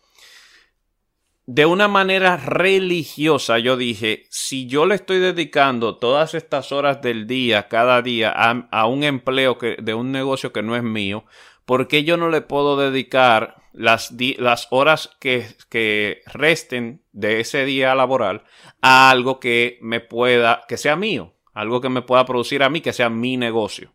[1.47, 7.27] de una manera religiosa yo dije, si yo le estoy dedicando todas estas horas del
[7.27, 11.25] día, cada día, a, un empleo que, de un negocio que no es mío,
[11.65, 17.93] ¿por qué yo no le puedo dedicar las, horas que, que resten de ese día
[17.95, 18.43] laboral
[18.81, 21.35] a algo que me pueda, que sea mío?
[21.55, 23.93] algo que me pueda producir a mí, que sea mi negocio.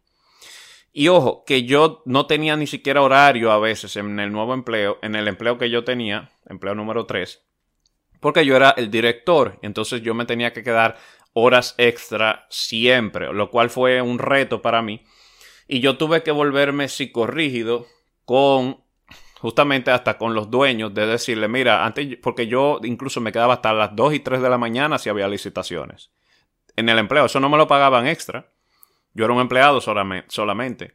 [0.92, 4.98] Y ojo, que yo no tenía ni siquiera horario a veces en el nuevo empleo,
[5.02, 7.44] en el empleo que yo tenía, empleo número 3,
[8.18, 10.96] porque yo era el director, entonces yo me tenía que quedar
[11.32, 15.04] horas extra siempre, lo cual fue un reto para mí.
[15.68, 17.86] Y yo tuve que volverme psicorrígido
[18.24, 18.82] con
[19.40, 23.72] justamente hasta con los dueños de decirle, mira, antes, porque yo incluso me quedaba hasta
[23.72, 26.10] las 2 y 3 de la mañana si había licitaciones
[26.76, 27.24] en el empleo.
[27.24, 28.52] Eso no me lo pagaban extra.
[29.14, 30.94] Yo era un empleado solamente.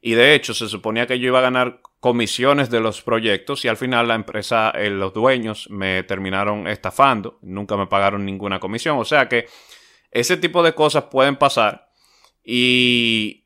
[0.00, 3.68] Y de hecho, se suponía que yo iba a ganar comisiones de los proyectos y
[3.68, 7.38] al final la empresa, eh, los dueños me terminaron estafando.
[7.42, 8.98] Nunca me pagaron ninguna comisión.
[8.98, 9.46] O sea que
[10.10, 11.88] ese tipo de cosas pueden pasar.
[12.44, 13.44] Y,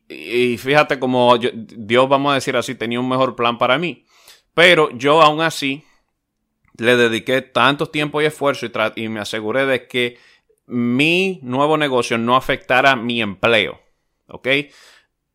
[0.59, 4.05] fíjate como Dios, vamos a decir así, tenía un mejor plan para mí.
[4.53, 5.83] Pero yo aún así
[6.77, 10.17] le dediqué tanto tiempo y esfuerzo y, y me aseguré de que
[10.65, 13.81] mi nuevo negocio no afectara mi empleo.
[14.27, 14.47] ¿Ok?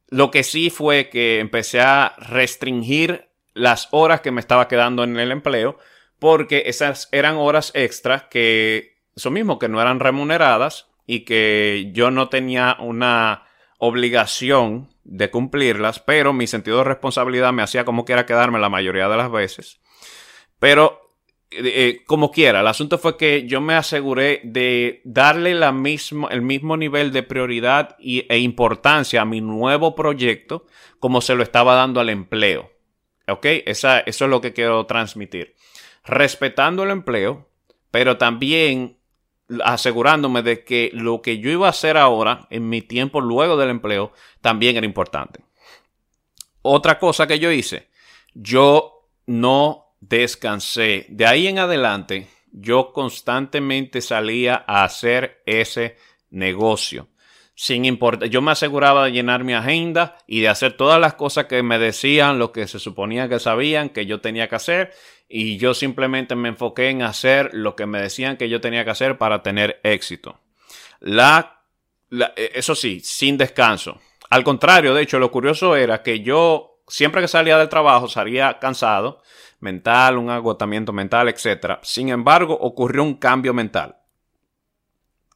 [0.08, 5.18] Lo que sí fue que empecé a restringir las horas que me estaba quedando en
[5.18, 5.78] el empleo
[6.18, 12.10] porque esas eran horas extras que, eso mismo, que no eran remuneradas y que yo
[12.10, 13.44] no tenía una
[13.78, 19.08] obligación de cumplirlas, pero mi sentido de responsabilidad me hacía como quiera quedarme la mayoría
[19.08, 19.80] de las veces.
[20.58, 21.00] Pero
[21.50, 26.28] eh, eh, como quiera, el asunto fue que yo me aseguré de darle la misma,
[26.30, 30.66] el mismo nivel de prioridad y, e importancia a mi nuevo proyecto
[31.00, 32.70] como se lo estaba dando al empleo.
[33.28, 33.46] ¿Ok?
[33.66, 35.54] Esa, eso es lo que quiero transmitir.
[36.04, 37.48] Respetando el empleo,
[37.90, 38.97] pero también
[39.64, 43.70] asegurándome de que lo que yo iba a hacer ahora, en mi tiempo luego del
[43.70, 45.40] empleo, también era importante.
[46.62, 47.88] Otra cosa que yo hice,
[48.34, 51.06] yo no descansé.
[51.08, 55.96] De ahí en adelante, yo constantemente salía a hacer ese
[56.30, 57.08] negocio.
[57.60, 61.46] Sin importar, yo me aseguraba de llenar mi agenda y de hacer todas las cosas
[61.46, 64.92] que me decían, lo que se suponía que sabían que yo tenía que hacer.
[65.28, 68.92] Y yo simplemente me enfoqué en hacer lo que me decían que yo tenía que
[68.92, 70.38] hacer para tener éxito.
[71.00, 71.64] La,
[72.12, 73.98] e, eso sí, sin descanso.
[74.30, 78.60] Al contrario, de hecho, lo curioso era que yo, siempre que salía del trabajo, salía
[78.60, 79.20] cansado
[79.58, 81.80] mental, un agotamiento mental, etc.
[81.82, 83.96] Sin embargo, ocurrió un cambio mental.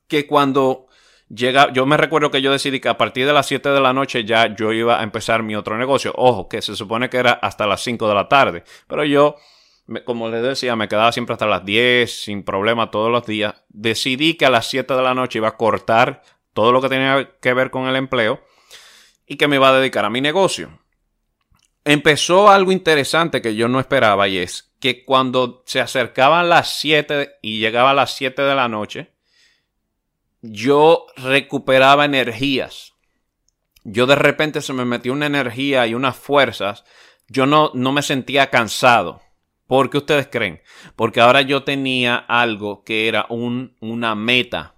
[0.07, 0.87] Que cuando
[1.35, 3.93] llega, yo me recuerdo que yo decidí que a partir de las 7 de la
[3.93, 6.13] noche ya yo iba a empezar mi otro negocio.
[6.17, 8.65] Ojo, que se supone que era hasta las 5 de la tarde.
[8.87, 9.37] Pero yo,
[10.05, 13.55] como les decía, me quedaba siempre hasta las 10 sin problema todos los días.
[13.69, 16.23] Decidí que a las 7 de la noche iba a cortar
[16.53, 18.41] todo lo que tenía que ver con el empleo
[19.27, 20.83] y que me iba a dedicar a mi negocio
[21.85, 27.39] empezó algo interesante que yo no esperaba y es que cuando se acercaban las 7
[27.43, 29.12] y llegaba a las 7 de la noche,
[30.43, 32.93] yo recuperaba energías.
[33.85, 36.85] Yo de repente se me metió una energía y unas fuerzas.
[37.29, 39.23] Yo no, no me sentía cansado.
[39.67, 40.61] ¿Por qué ustedes creen?
[40.97, 44.75] Porque ahora yo tenía algo que era un, una meta.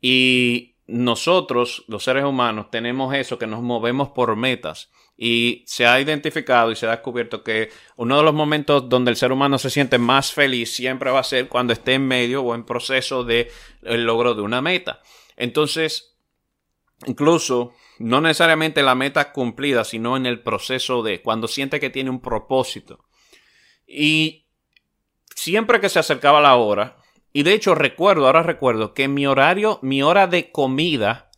[0.00, 4.90] Y nosotros, los seres humanos, tenemos eso, que nos movemos por metas.
[5.16, 9.16] Y se ha identificado y se ha descubierto que uno de los momentos donde el
[9.16, 12.54] ser humano se siente más feliz siempre va a ser cuando esté en medio o
[12.54, 13.50] en proceso de
[13.82, 15.00] el logro de una meta.
[15.36, 16.16] Entonces,
[17.06, 22.10] incluso no necesariamente la meta cumplida, sino en el proceso de cuando siente que tiene
[22.10, 23.04] un propósito.
[23.86, 24.46] Y
[25.34, 26.96] siempre que se acercaba la hora,
[27.32, 31.30] y de hecho recuerdo, ahora recuerdo que mi horario, mi hora de comida,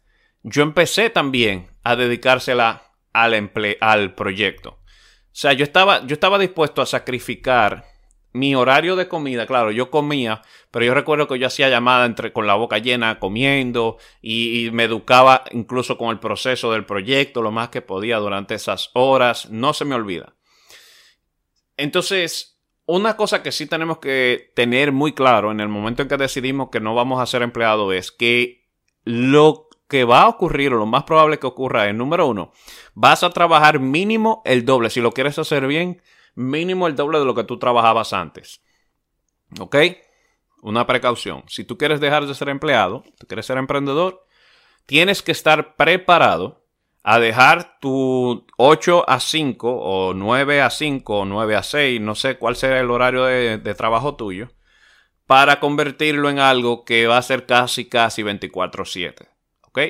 [0.42, 3.50] yo empecé también a dedicársela al,
[3.80, 4.70] al proyecto.
[4.70, 7.84] O sea, yo estaba, yo estaba dispuesto a sacrificar
[8.34, 10.42] mi horario de comida, claro, yo comía,
[10.72, 14.84] pero yo recuerdo que yo hacía llamada entre, con la boca llena, comiendo, y, me
[14.84, 19.72] educaba incluso con el proceso del proyecto lo más que podía durante esas horas, no
[19.72, 20.34] se me olvida.
[21.76, 26.16] Entonces, una cosa que sí tenemos que tener muy claro en el momento en que
[26.16, 28.64] decidimos que no vamos a ser empleados es que
[29.04, 32.52] lo que va a ocurrir o lo más probable que ocurra es, número uno,
[32.94, 34.90] vas a trabajar mínimo el doble.
[34.90, 36.02] Si lo quieres hacer bien,
[36.34, 38.62] mínimo el doble de lo que tú trabajabas antes.
[39.60, 39.76] ¿Ok?
[40.62, 41.44] Una precaución.
[41.46, 44.26] Si tú quieres dejar de ser empleado, tú quieres ser emprendedor,
[44.86, 46.64] tienes que estar preparado
[47.02, 52.14] a dejar tu 8 a 5 o 9 a 5 o 9 a 6, no
[52.14, 54.48] sé cuál será el horario de, de trabajo tuyo,
[55.26, 59.33] para convertirlo en algo que va a ser casi, casi 24/7.
[59.74, 59.80] ¿Ok?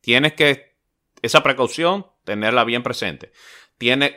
[0.00, 0.76] Tienes que,
[1.22, 3.32] esa precaución, tenerla bien presente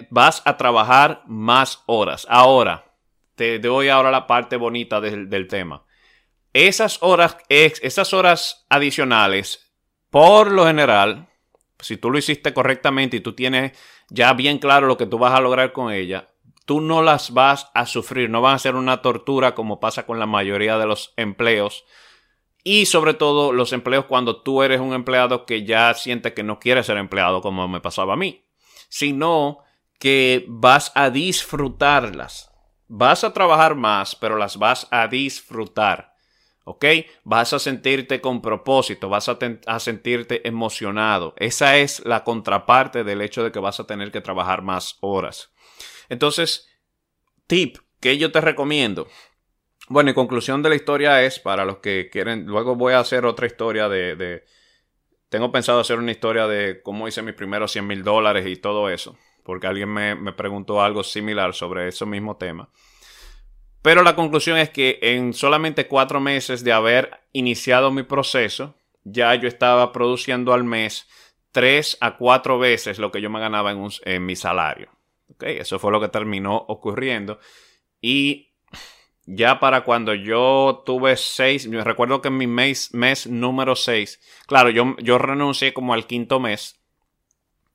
[0.09, 2.25] vas a trabajar más horas.
[2.29, 2.95] Ahora,
[3.35, 5.85] te doy ahora la parte bonita del, tema.
[6.53, 9.71] Esas horas, esas horas adicionales,
[10.09, 11.29] por lo general,
[11.79, 13.71] si tú lo hiciste correctamente y tú tienes
[14.09, 16.29] ya bien claro lo que tú vas a lograr con ella,
[16.65, 20.19] tú no las vas a sufrir, no van a ser una tortura como pasa con
[20.19, 21.85] la mayoría de los empleos.
[22.63, 26.59] Y sobre todo los empleos cuando tú eres un empleado que ya siente que no
[26.59, 28.43] quiere ser empleado como me pasaba a mí
[28.91, 29.59] sino
[29.99, 32.51] que vas a disfrutarlas.
[32.89, 36.11] Vas a trabajar más, pero las vas a disfrutar.
[36.65, 36.85] ¿Ok?
[37.23, 41.33] Vas a sentirte con propósito, vas a, sentirte emocionado.
[41.37, 45.51] Esa es la contraparte del hecho de que vas a tener que trabajar más horas.
[46.09, 46.67] Entonces,
[47.47, 49.07] tip que yo te recomiendo.
[49.89, 53.25] Bueno, y conclusión de la historia es, para los que quieren, luego voy a hacer
[53.25, 54.43] otra historia de
[55.31, 58.89] tengo pensado hacer una historia de cómo hice mis primeros 100 mil dólares y todo
[58.89, 62.69] eso, porque alguien me, preguntó algo similar sobre ese mismo tema.
[63.81, 68.75] Pero la conclusión es que en solamente cuatro meses de haber iniciado mi proceso,
[69.05, 71.07] ya yo estaba produciendo al mes
[71.53, 74.89] tres a cuatro veces lo que yo me ganaba en, en mi salario.
[75.29, 75.59] ¿Okay?
[75.59, 77.39] Eso fue lo que terminó ocurriendo.
[78.01, 78.50] Y
[79.33, 84.19] ya para cuando yo tuve seis, me recuerdo que en mi mes, mes número seis,
[84.45, 86.77] claro, yo, yo renuncié como al quinto mes.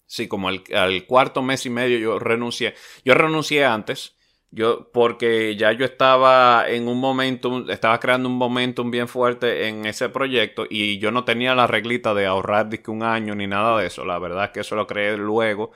[0.05, 2.75] Sí, como al, cuarto mes y medio yo renuncié.
[3.05, 4.17] Yo renuncié antes,
[4.51, 9.87] yo, porque ya yo estaba en un momento, estaba creando un momentum bien fuerte en
[9.87, 13.79] ese proyecto y yo no tenía la reglita de ahorrar que un año ni nada
[13.79, 14.05] de eso.
[14.05, 15.73] La verdad es que eso lo creé luego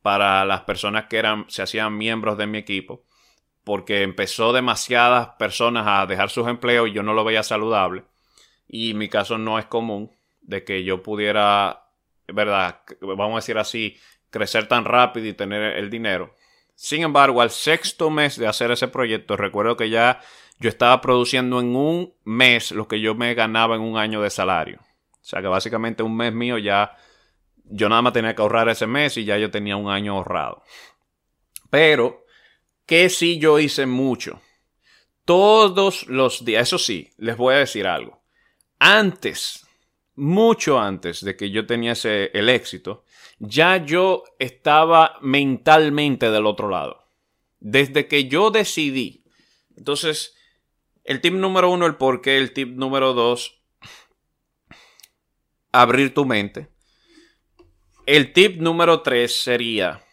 [0.00, 3.04] para las personas que eran, se hacían miembros de mi equipo
[3.64, 8.04] porque empezó demasiadas personas a dejar sus empleos y yo no lo veía saludable.
[8.68, 10.10] Y mi caso no es común
[10.42, 11.86] de que yo pudiera,
[12.28, 13.96] verdad, vamos a decir así,
[14.30, 16.34] crecer tan rápido y tener el dinero.
[16.74, 20.20] Sin embargo, al sexto mes de hacer ese proyecto, recuerdo que ya
[20.58, 24.30] yo estaba produciendo en un mes lo que yo me ganaba en un año de
[24.30, 24.80] salario.
[24.80, 26.96] O sea que básicamente un mes mío ya,
[27.64, 30.62] yo nada más tenía que ahorrar ese mes y ya yo tenía un año ahorrado.
[31.70, 32.23] Pero
[32.86, 34.40] que sí yo hice mucho.
[35.24, 38.22] Todos los días, eso sí, les voy a decir algo.
[38.78, 39.66] Antes,
[40.14, 43.04] mucho antes de que yo tenía el éxito,
[43.38, 47.08] ya yo estaba mentalmente del otro lado.
[47.58, 49.24] Desde que yo decidí.
[49.76, 50.34] Entonces,
[51.04, 52.36] el tip número uno, el por qué.
[52.36, 53.62] El tip número dos,
[55.72, 56.68] abrir tu mente.
[58.06, 60.04] El tip número tres sería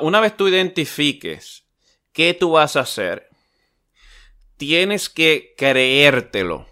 [0.00, 1.64] una vez tú identifiques
[2.12, 3.28] qué tú vas a hacer,
[4.56, 6.66] tienes que creértelo.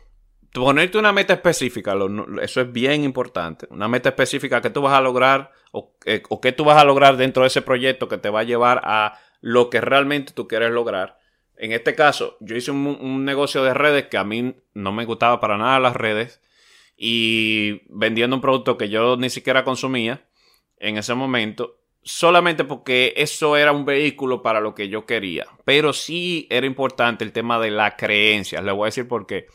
[0.53, 1.95] Ponerte una meta específica,
[2.43, 3.67] eso es bien importante.
[3.71, 7.17] Una meta específica que tú vas a lograr o, eh, que tú vas a lograr
[7.17, 10.71] dentro de ese proyecto que te va a llevar a lo que realmente tú quieres
[10.71, 11.19] lograr.
[11.57, 15.05] En este caso, yo hice un, un negocio de redes que a mí no me
[15.05, 16.41] gustaba para nada las redes
[16.97, 20.27] y vendiendo un producto que yo ni siquiera consumía
[20.79, 25.47] en ese momento solamente porque eso era un vehículo para lo que yo quería.
[25.65, 28.63] Pero sí era importante el tema de la creencia.
[28.63, 29.47] Le voy a decir por qué.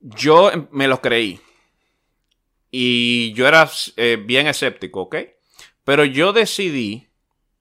[0.00, 1.40] Yo me lo creí.
[2.70, 5.16] y yo era eh, bien escéptico, ¿ok?
[5.84, 7.08] Pero yo decidí,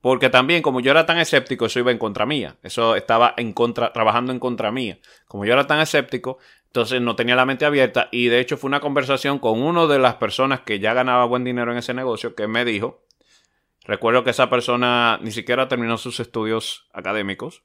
[0.02, 2.58] porque también como yo era tan escéptico, eso iba en contra mía.
[2.64, 5.00] Eso estaba en contra, trabajando en contra mía.
[5.28, 6.38] Como yo era tan escéptico,
[6.68, 8.10] entonces no tenía la mente abierta.
[8.12, 11.44] Y de hecho fue una conversación con uno de las personas que ya ganaba buen
[11.44, 13.05] dinero en ese negocio que me dijo.
[13.86, 17.64] Recuerdo que esa persona ni siquiera terminó sus estudios académicos.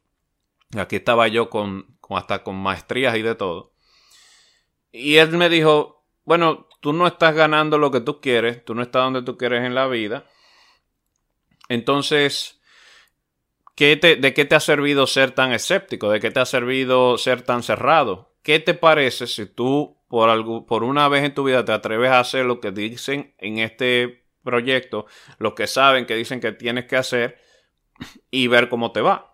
[0.76, 3.72] Aquí estaba yo con, con hasta con maestrías y de todo.
[4.92, 8.82] Y él me dijo, bueno, tú no estás ganando lo que tú quieres, tú no
[8.82, 10.26] estás donde tú quieres en la vida.
[11.68, 12.60] Entonces,
[13.76, 16.10] ¿de qué te ha servido ser tan escéptico?
[16.10, 18.34] ¿De qué te ha servido ser tan cerrado?
[18.42, 22.10] ¿Qué te parece si tú por, algo, por una vez en tu vida te atreves
[22.10, 24.19] a hacer lo que dicen en este
[24.50, 25.06] proyecto,
[25.38, 27.38] lo que saben que dicen que tienes que hacer
[28.30, 29.32] y ver cómo te va?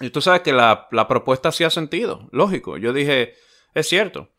[0.00, 2.76] Y tú sabes que la, la propuesta sí ha sentido, lógico.
[2.76, 3.34] Yo dije,
[3.74, 4.30] es cierto.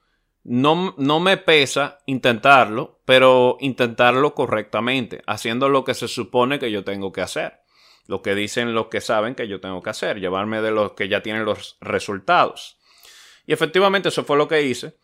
[0.43, 6.83] No, no, me pesa intentarlo, pero intentarlo correctamente, haciendo lo que se supone que yo
[6.83, 7.61] tengo que hacer.
[8.07, 11.07] Lo que dicen los que saben que yo tengo que hacer, llevarme de los que
[11.07, 12.77] ya tienen los resultados.
[13.45, 14.97] Y efectivamente eso fue lo que hice.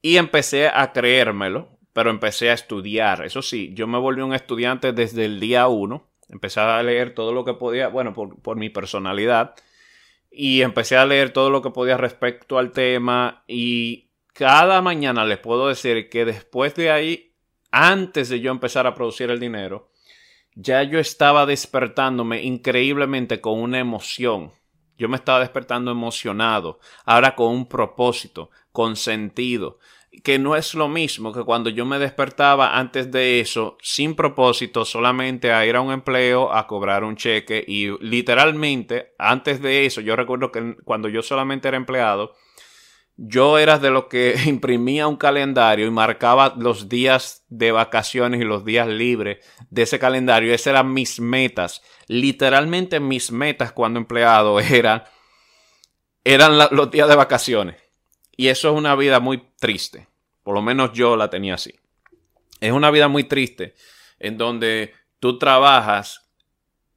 [0.00, 3.26] Y empecé a creérmelo, pero empecé a estudiar.
[3.26, 6.06] Eso sí, yo me volví un estudiante desde el día uno.
[6.28, 9.56] Empecé a leer todo lo que podía, bueno, por, por mi personalidad.
[10.30, 15.38] Y empecé a leer todo lo que podía respecto al tema y cada mañana les
[15.38, 17.32] puedo decir que después de ahí,
[17.72, 19.90] antes de yo empezar a producir el dinero,
[20.54, 24.52] ya yo estaba despertándome increíblemente con una emoción.
[24.96, 29.80] Yo me estaba despertando emocionado, ahora con un propósito, con sentido,
[30.24, 34.84] que no es lo mismo que cuando yo me despertaba antes de eso, sin propósito,
[34.84, 40.00] solamente a ir a un empleo, a cobrar un cheque y literalmente, antes de eso,
[40.00, 42.34] yo recuerdo que cuando yo solamente era empleado,
[43.20, 48.44] yo era de los que imprimía un calendario y marcaba los días de vacaciones y
[48.44, 50.54] los días libres de ese calendario.
[50.54, 51.82] Esas eran mis metas.
[52.06, 55.02] Literalmente mis metas cuando empleado eran,
[56.24, 57.87] eran los días de vacaciones.
[58.38, 60.08] Y eso es una vida muy triste.
[60.42, 61.74] Por lo menos yo la tenía así.
[62.60, 63.74] Es una vida muy triste
[64.18, 66.30] en donde tú trabajas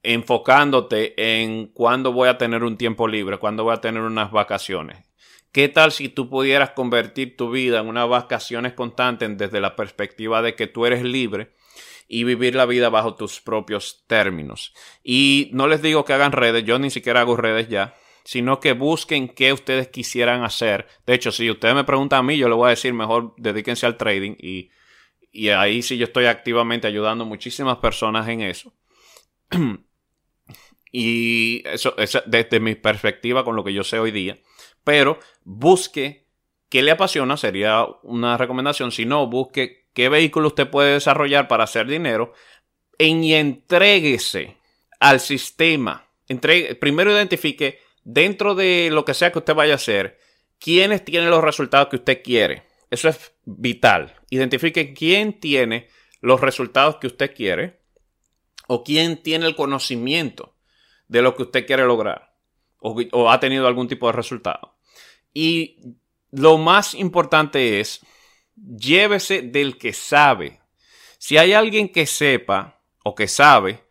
[0.04, 5.12] enfocándote en cuándo voy a tener un tiempo libre, cuándo voy a tener unas vacaciones
[5.52, 10.42] ¿Qué tal si tú pudieras convertir tu vida en unas vacaciones constantes desde la perspectiva
[10.42, 11.52] de que tú eres libre
[12.08, 14.74] y vivir la vida bajo tus propios términos?
[15.04, 18.74] Y no les digo que hagan redes, yo ni siquiera hago redes ya, sino que
[18.74, 20.88] busquen qué ustedes quisieran hacer.
[21.06, 23.86] De hecho, si ustedes me preguntan a mí, yo les voy a decir mejor dedíquense
[23.86, 24.70] al trading y,
[25.32, 28.74] y ahí sí yo estoy activamente ayudando a muchísimas personas en eso.
[30.92, 31.96] y eso,
[32.26, 34.38] desde mi perspectiva con lo que yo sé hoy día
[34.84, 36.28] pero busque
[36.70, 38.92] qué le apasiona, sería una recomendación.
[38.92, 42.34] Si no, busque qué vehículo usted puede desarrollar para hacer dinero
[42.98, 44.58] y entréguese
[45.00, 46.08] al sistema.
[46.80, 50.20] primero identifique dentro de lo que sea que usted vaya a hacer,
[50.60, 52.68] quiénes tienen los resultados que usted quiere.
[52.90, 54.16] Eso es vital.
[54.30, 55.88] Identifique quién tiene
[56.20, 57.80] los resultados que usted quiere
[58.68, 60.56] o quién tiene el conocimiento
[61.08, 62.32] de lo que usted quiere lograr
[62.82, 64.76] o, ha tenido algún tipo de resultado.
[65.34, 65.78] Y
[66.32, 68.02] lo más importante es,
[68.56, 70.60] llévese del que sabe.
[71.18, 73.84] Si hay alguien que sepa o que sabe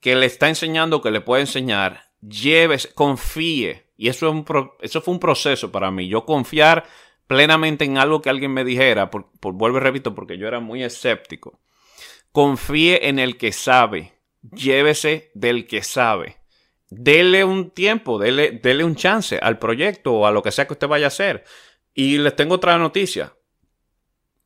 [0.00, 3.84] que le está enseñando o que le puede enseñar, llévese, confíe.
[3.96, 6.08] Y eso, fue un proceso para mí.
[6.08, 6.84] Yo confiar
[7.26, 10.60] plenamente en algo que alguien me dijera, por, por vuelvo y repito, porque yo era
[10.60, 11.60] muy escéptico.
[12.32, 14.12] Confíe en el que sabe.
[14.52, 16.44] Llévese del que sabe
[16.96, 20.88] dele un tiempo, dele, un chance al proyecto o a lo que sea que usted
[20.88, 21.44] vaya a hacer.
[21.94, 23.34] Y les tengo otra noticia.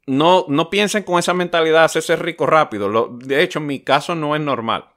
[0.07, 3.19] No, no piensen con esa mentalidad hacerse rico rápido.
[3.19, 4.89] de hecho, mi caso no es normal.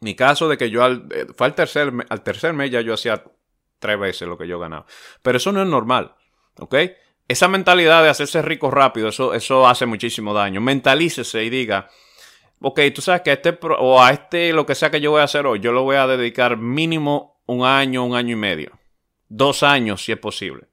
[0.00, 2.94] Mi caso de que yo al, eh, fue al tercer, al tercer mes ya yo
[2.94, 3.22] hacía
[3.78, 4.86] tres veces lo que yo ganaba.
[5.22, 6.14] Pero eso no es normal.
[6.58, 6.74] ¿Ok?
[7.28, 10.60] Esa mentalidad de hacerse rico rápido, eso, eso hace muchísimo daño.
[10.60, 11.88] Mentalícese y diga,
[12.60, 15.20] ok, tú sabes que a este, o a este, lo que sea que yo voy
[15.20, 18.78] a hacer hoy, yo lo voy a dedicar mínimo un año, un año y medio.
[19.28, 20.66] Dos años, si es posible.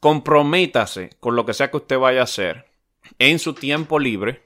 [0.00, 2.66] Comprométase con lo que sea que usted vaya a hacer
[3.18, 4.45] en su tiempo libre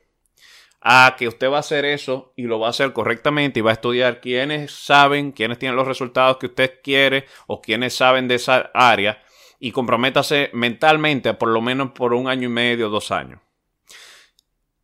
[0.80, 3.70] a que usted va a hacer eso y lo va a hacer correctamente y va
[3.70, 8.36] a estudiar quiénes saben, quiénes tienen los resultados que usted quiere o quiénes saben de
[8.36, 9.22] esa área
[9.58, 13.40] y comprométase mentalmente por lo menos por un año y medio, dos años.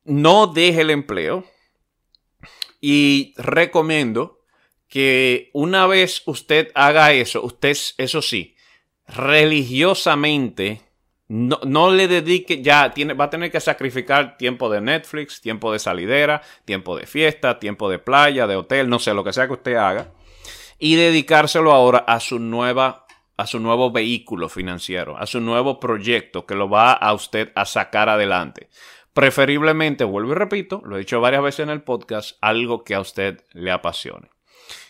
[0.04, 1.44] No deje el empleo
[2.80, 4.40] y recomiendo
[4.88, 8.54] que una vez usted haga eso, usted, eso sí,
[9.08, 10.85] religiosamente
[11.28, 15.72] No, no, le dedique, ya tiene, va a tener que sacrificar tiempo de Netflix, tiempo
[15.72, 19.48] de salidera, tiempo de fiesta, tiempo de playa, de hotel, no sé, lo que sea
[19.48, 20.12] que usted haga,
[20.78, 23.06] y dedicárselo ahora a su nueva,
[23.36, 27.64] a su nuevo vehículo financiero, a su nuevo proyecto que lo va a usted a
[27.64, 28.68] sacar adelante.
[29.12, 33.00] Preferiblemente, vuelvo y repito, lo he dicho varias veces en el podcast, algo que a
[33.00, 34.28] usted le apasione.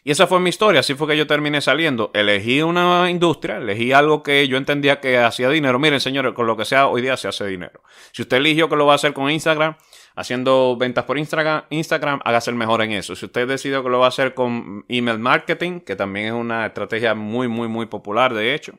[0.05, 2.11] Y esa fue mi historia, así fue que yo terminé saliendo.
[2.15, 5.79] Elegí una industria, elegí algo que yo entendía que hacía dinero.
[5.79, 7.83] Miren, señores, con lo que sea, hoy día se hace dinero.
[8.13, 9.77] Si usted eligió que lo va a hacer con Instagram,
[10.15, 13.15] haciendo ventas por Instagram, Instagram, hágase el mejor en eso.
[13.15, 16.67] Si usted decidió que lo va a hacer con email marketing, que también es una
[16.67, 18.79] estrategia muy, muy, muy popular, de hecho.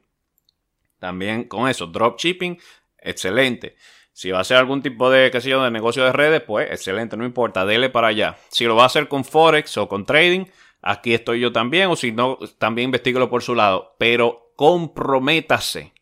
[0.99, 2.57] También con eso, dropshipping,
[2.97, 3.75] excelente.
[4.17, 7.23] Si va a hacer algún tipo de, qué de negocio de redes, pues excelente, no
[7.23, 8.35] importa, dele para allá.
[8.49, 10.45] Si lo va a hacer con Forex o con trading,
[10.87, 15.93] aquí estoy yo también, o si no, también investiguelo por su lado, pero comprométase.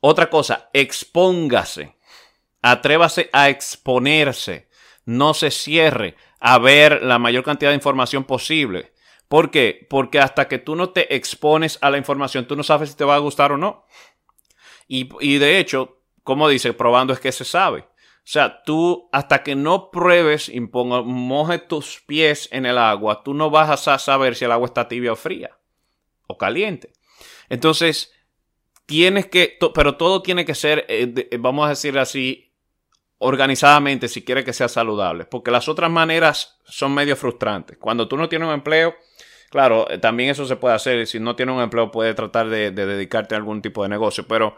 [0.00, 1.96] Otra cosa, expóngase,
[2.60, 4.68] atrévase a exponerse,
[5.06, 8.92] no se cierre a ver la mayor cantidad de información posible.
[9.28, 9.86] ¿Por qué?
[9.88, 13.04] Porque hasta que tú no te expones a la información, tú no sabes si te
[13.04, 13.86] va a gustar o no.
[14.86, 17.86] Y, y de hecho, como dice, probando es que se sabe.
[18.26, 23.22] O sea, tú hasta que no pruebes y ponga, moje tus pies en el agua,
[23.22, 25.56] tú no vas a saber si el agua está tibia o fría
[26.26, 26.92] o caliente.
[27.48, 28.12] Entonces,
[28.84, 32.52] tienes que, pero todo tiene que ser, eh, vamos a decir así,
[33.18, 37.78] organizadamente si quieres que sea saludable, porque las otras maneras son medio frustrantes.
[37.78, 38.96] Cuando tú no tienes un empleo,
[39.50, 41.06] claro, eh, también eso se puede hacer.
[41.06, 44.56] Si no tienes un empleo, puedes tratar de dedicarte a algún tipo de negocio, pero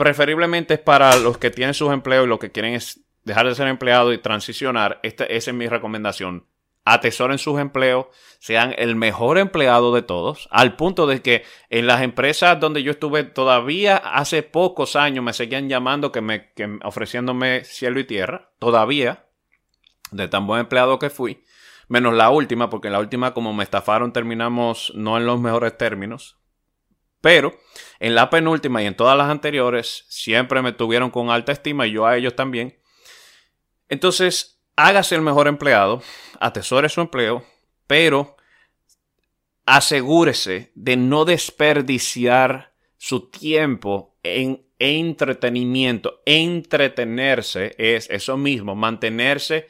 [0.00, 3.54] preferiblemente es para los que tienen sus empleos y lo que quieren es dejar de
[3.54, 4.98] ser empleado y transicionar.
[5.02, 6.46] esa es mi recomendación.
[6.86, 8.06] Atesoren sus empleos,
[8.38, 12.92] sean el mejor empleado de todos, al punto de que en las empresas donde yo
[12.92, 16.50] estuve todavía hace pocos años me seguían llamando, que me,
[16.82, 19.26] ofreciéndome cielo y tierra, todavía,
[20.12, 21.44] de tan buen empleado que fui,
[21.88, 26.39] menos la última, porque la última como me estafaron terminamos no en los mejores términos,
[27.20, 27.58] pero
[27.98, 31.92] en la penúltima y en todas las anteriores siempre me tuvieron con alta estima y
[31.92, 32.78] yo a ellos también.
[33.88, 36.02] Entonces, hágase el mejor empleado,
[36.38, 37.44] atesore su empleo,
[37.86, 38.36] pero
[39.66, 46.22] asegúrese de no desperdiciar su tiempo en entretenimiento.
[46.24, 49.66] Entretenerse es eso mismo, mantenerse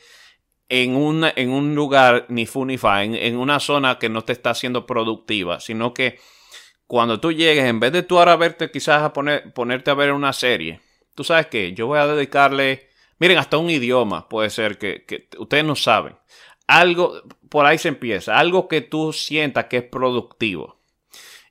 [0.68, 4.32] en, en un lugar ni fu ni fa, en, en una zona que no te
[4.32, 6.18] está haciendo productiva, sino que
[6.90, 10.10] cuando tú llegues, en vez de tú ahora verte quizás a poner, ponerte a ver
[10.10, 10.80] una serie,
[11.14, 12.88] tú sabes que yo voy a dedicarle,
[13.20, 16.16] miren, hasta un idioma puede ser que, que ustedes no saben.
[16.66, 20.80] Algo, por ahí se empieza, algo que tú sientas que es productivo.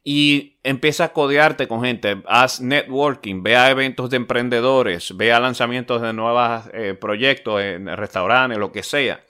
[0.04, 5.40] Y empieza a codearte con gente, haz networking, ve a eventos de emprendedores, ve a
[5.40, 9.24] lanzamientos de nuevos eh, proyectos en restaurantes, lo que sea.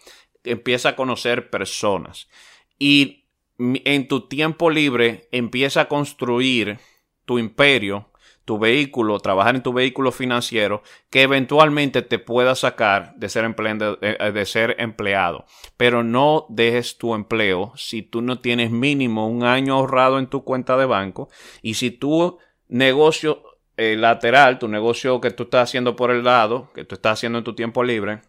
[0.44, 2.28] Empieza a conocer personas.
[2.80, 3.19] Y
[3.60, 6.80] en tu tiempo libre empieza a construir
[7.26, 8.10] tu imperio,
[8.46, 10.82] tu vehículo, trabajar en tu vehículo financiero
[11.12, 13.54] que eventualmente te pueda sacar de ser,
[14.02, 15.46] eh, de ser empleado.
[15.78, 20.44] Pero no dejes tu empleo si tú no tienes mínimo un año ahorrado en tu
[20.44, 21.30] cuenta de banco
[21.62, 22.40] y si tu
[22.70, 23.44] negocio
[23.78, 27.38] eh, lateral, tu negocio que tú estás haciendo por el lado, que tú estás haciendo
[27.38, 28.22] en tu tiempo libre,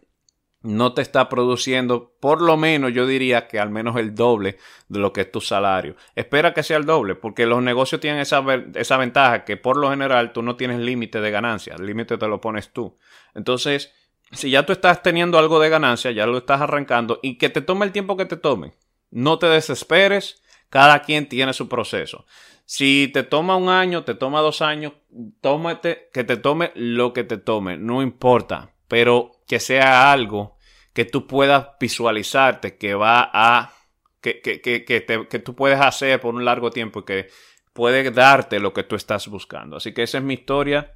[0.63, 4.57] no te está produciendo, por lo menos yo diría que al menos el doble
[4.87, 5.95] de lo que es tu salario.
[6.15, 8.43] Espera que sea el doble, porque los negocios tienen esa,
[8.75, 12.27] esa ventaja que por lo general tú no tienes límite de ganancia, el límite te
[12.27, 12.97] lo pones tú.
[13.33, 13.91] Entonces,
[14.31, 17.61] si ya tú estás teniendo algo de ganancia, ya lo estás arrancando y que te
[17.61, 18.75] tome el tiempo que te tome.
[19.09, 22.25] No te desesperes, cada quien tiene su proceso.
[22.65, 24.93] Si te toma un año, te toma dos años,
[25.41, 30.55] tómate, que te tome lo que te tome, no importa pero que sea algo
[30.93, 33.73] que tú puedas visualizarte, que va a,
[34.21, 37.29] que, que, que, que, tú puedes hacer por un largo tiempo y que
[37.73, 39.75] puede darte lo que tú estás buscando.
[39.75, 40.93] Así que esa es mi historia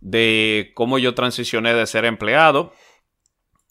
[0.00, 2.72] de cómo yo transicioné de ser empleado.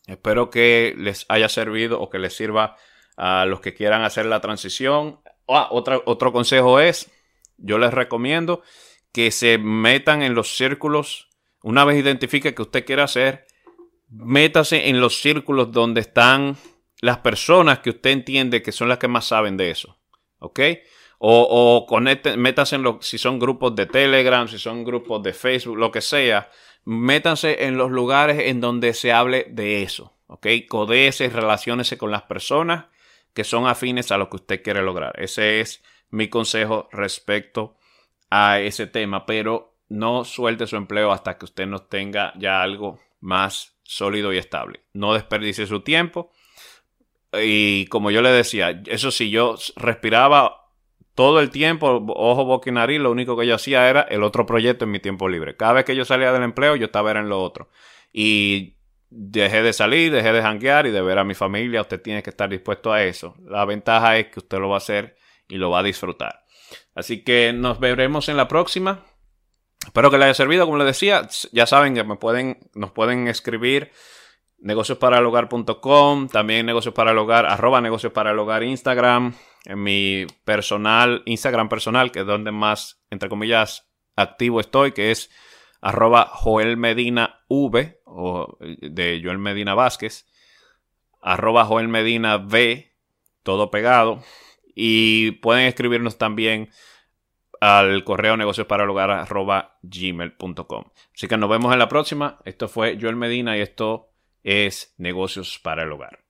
[0.06, 2.78] Espero que les haya servido o que les sirva
[3.18, 5.20] a los que quieran hacer la transición.
[5.50, 7.12] Ah, otro, otro consejo es,
[7.58, 8.62] yo les recomiendo
[9.12, 11.28] que se metan en los círculos
[11.62, 13.46] una vez identifique que usted quiere hacer,
[14.10, 16.58] métase en los círculos donde están
[17.02, 19.98] las personas que usted entiende que son las que más saben de eso.
[20.40, 20.60] ¿Ok?
[21.20, 22.00] O, o
[22.38, 26.02] métase en los, si son grupos de Telegram, si son grupos de Facebook, lo que
[26.02, 26.50] sea.
[26.86, 30.14] Métanse en los lugares en donde se hable de eso.
[30.28, 30.48] ¿Ok?
[30.68, 32.86] Codéese, relaciónese con las personas
[33.34, 35.14] que son afines a lo que usted quiere lograr.
[35.20, 37.78] Ese es mi consejo respecto
[38.30, 39.26] a ese tema.
[39.26, 44.38] Pero no suelte su empleo hasta que usted no tenga ya algo más sólido y
[44.38, 44.82] estable.
[44.94, 46.32] No desperdicie su tiempo.
[47.34, 50.68] Y como yo le decía, eso sí, yo respiraba
[51.14, 54.46] todo el tiempo, ojo, boca y nariz, lo único que yo hacía era el otro
[54.46, 55.58] proyecto en mi tiempo libre.
[55.58, 57.70] Cada vez que yo salía del empleo, yo estaba en lo otro.
[58.14, 58.78] Y
[59.10, 61.82] dejé de salir, dejé de janguear y de ver a mi familia.
[61.82, 63.36] Usted tiene que estar dispuesto a eso.
[63.46, 66.44] La ventaja es que usted lo va a hacer y lo va a disfrutar.
[66.94, 69.04] Así que nos veremos en la próxima.
[69.86, 71.28] Espero que les haya servido, como les decía.
[71.52, 73.92] Ya saben que me pueden, nos pueden escribir
[74.60, 78.12] negociosparalhogar.com, también negocios para arroba negocios
[78.64, 79.34] Instagram,
[79.66, 85.30] en mi personal, Instagram personal, que es donde más, entre comillas, activo estoy, que es
[85.82, 87.42] arroba Joel Medina
[88.04, 90.26] o de Joel Medina Vázquez,
[91.22, 92.92] arroba Joel Medina V,
[93.44, 94.24] todo pegado,
[94.76, 96.70] y pueden escribirnos también
[97.62, 98.86] al correo negocios para
[99.82, 100.84] gmail.com.
[101.14, 102.40] Así que nos vemos en la próxima.
[102.46, 104.10] Esto fue Joel Medina y esto
[104.44, 106.27] es negocios para el hogar.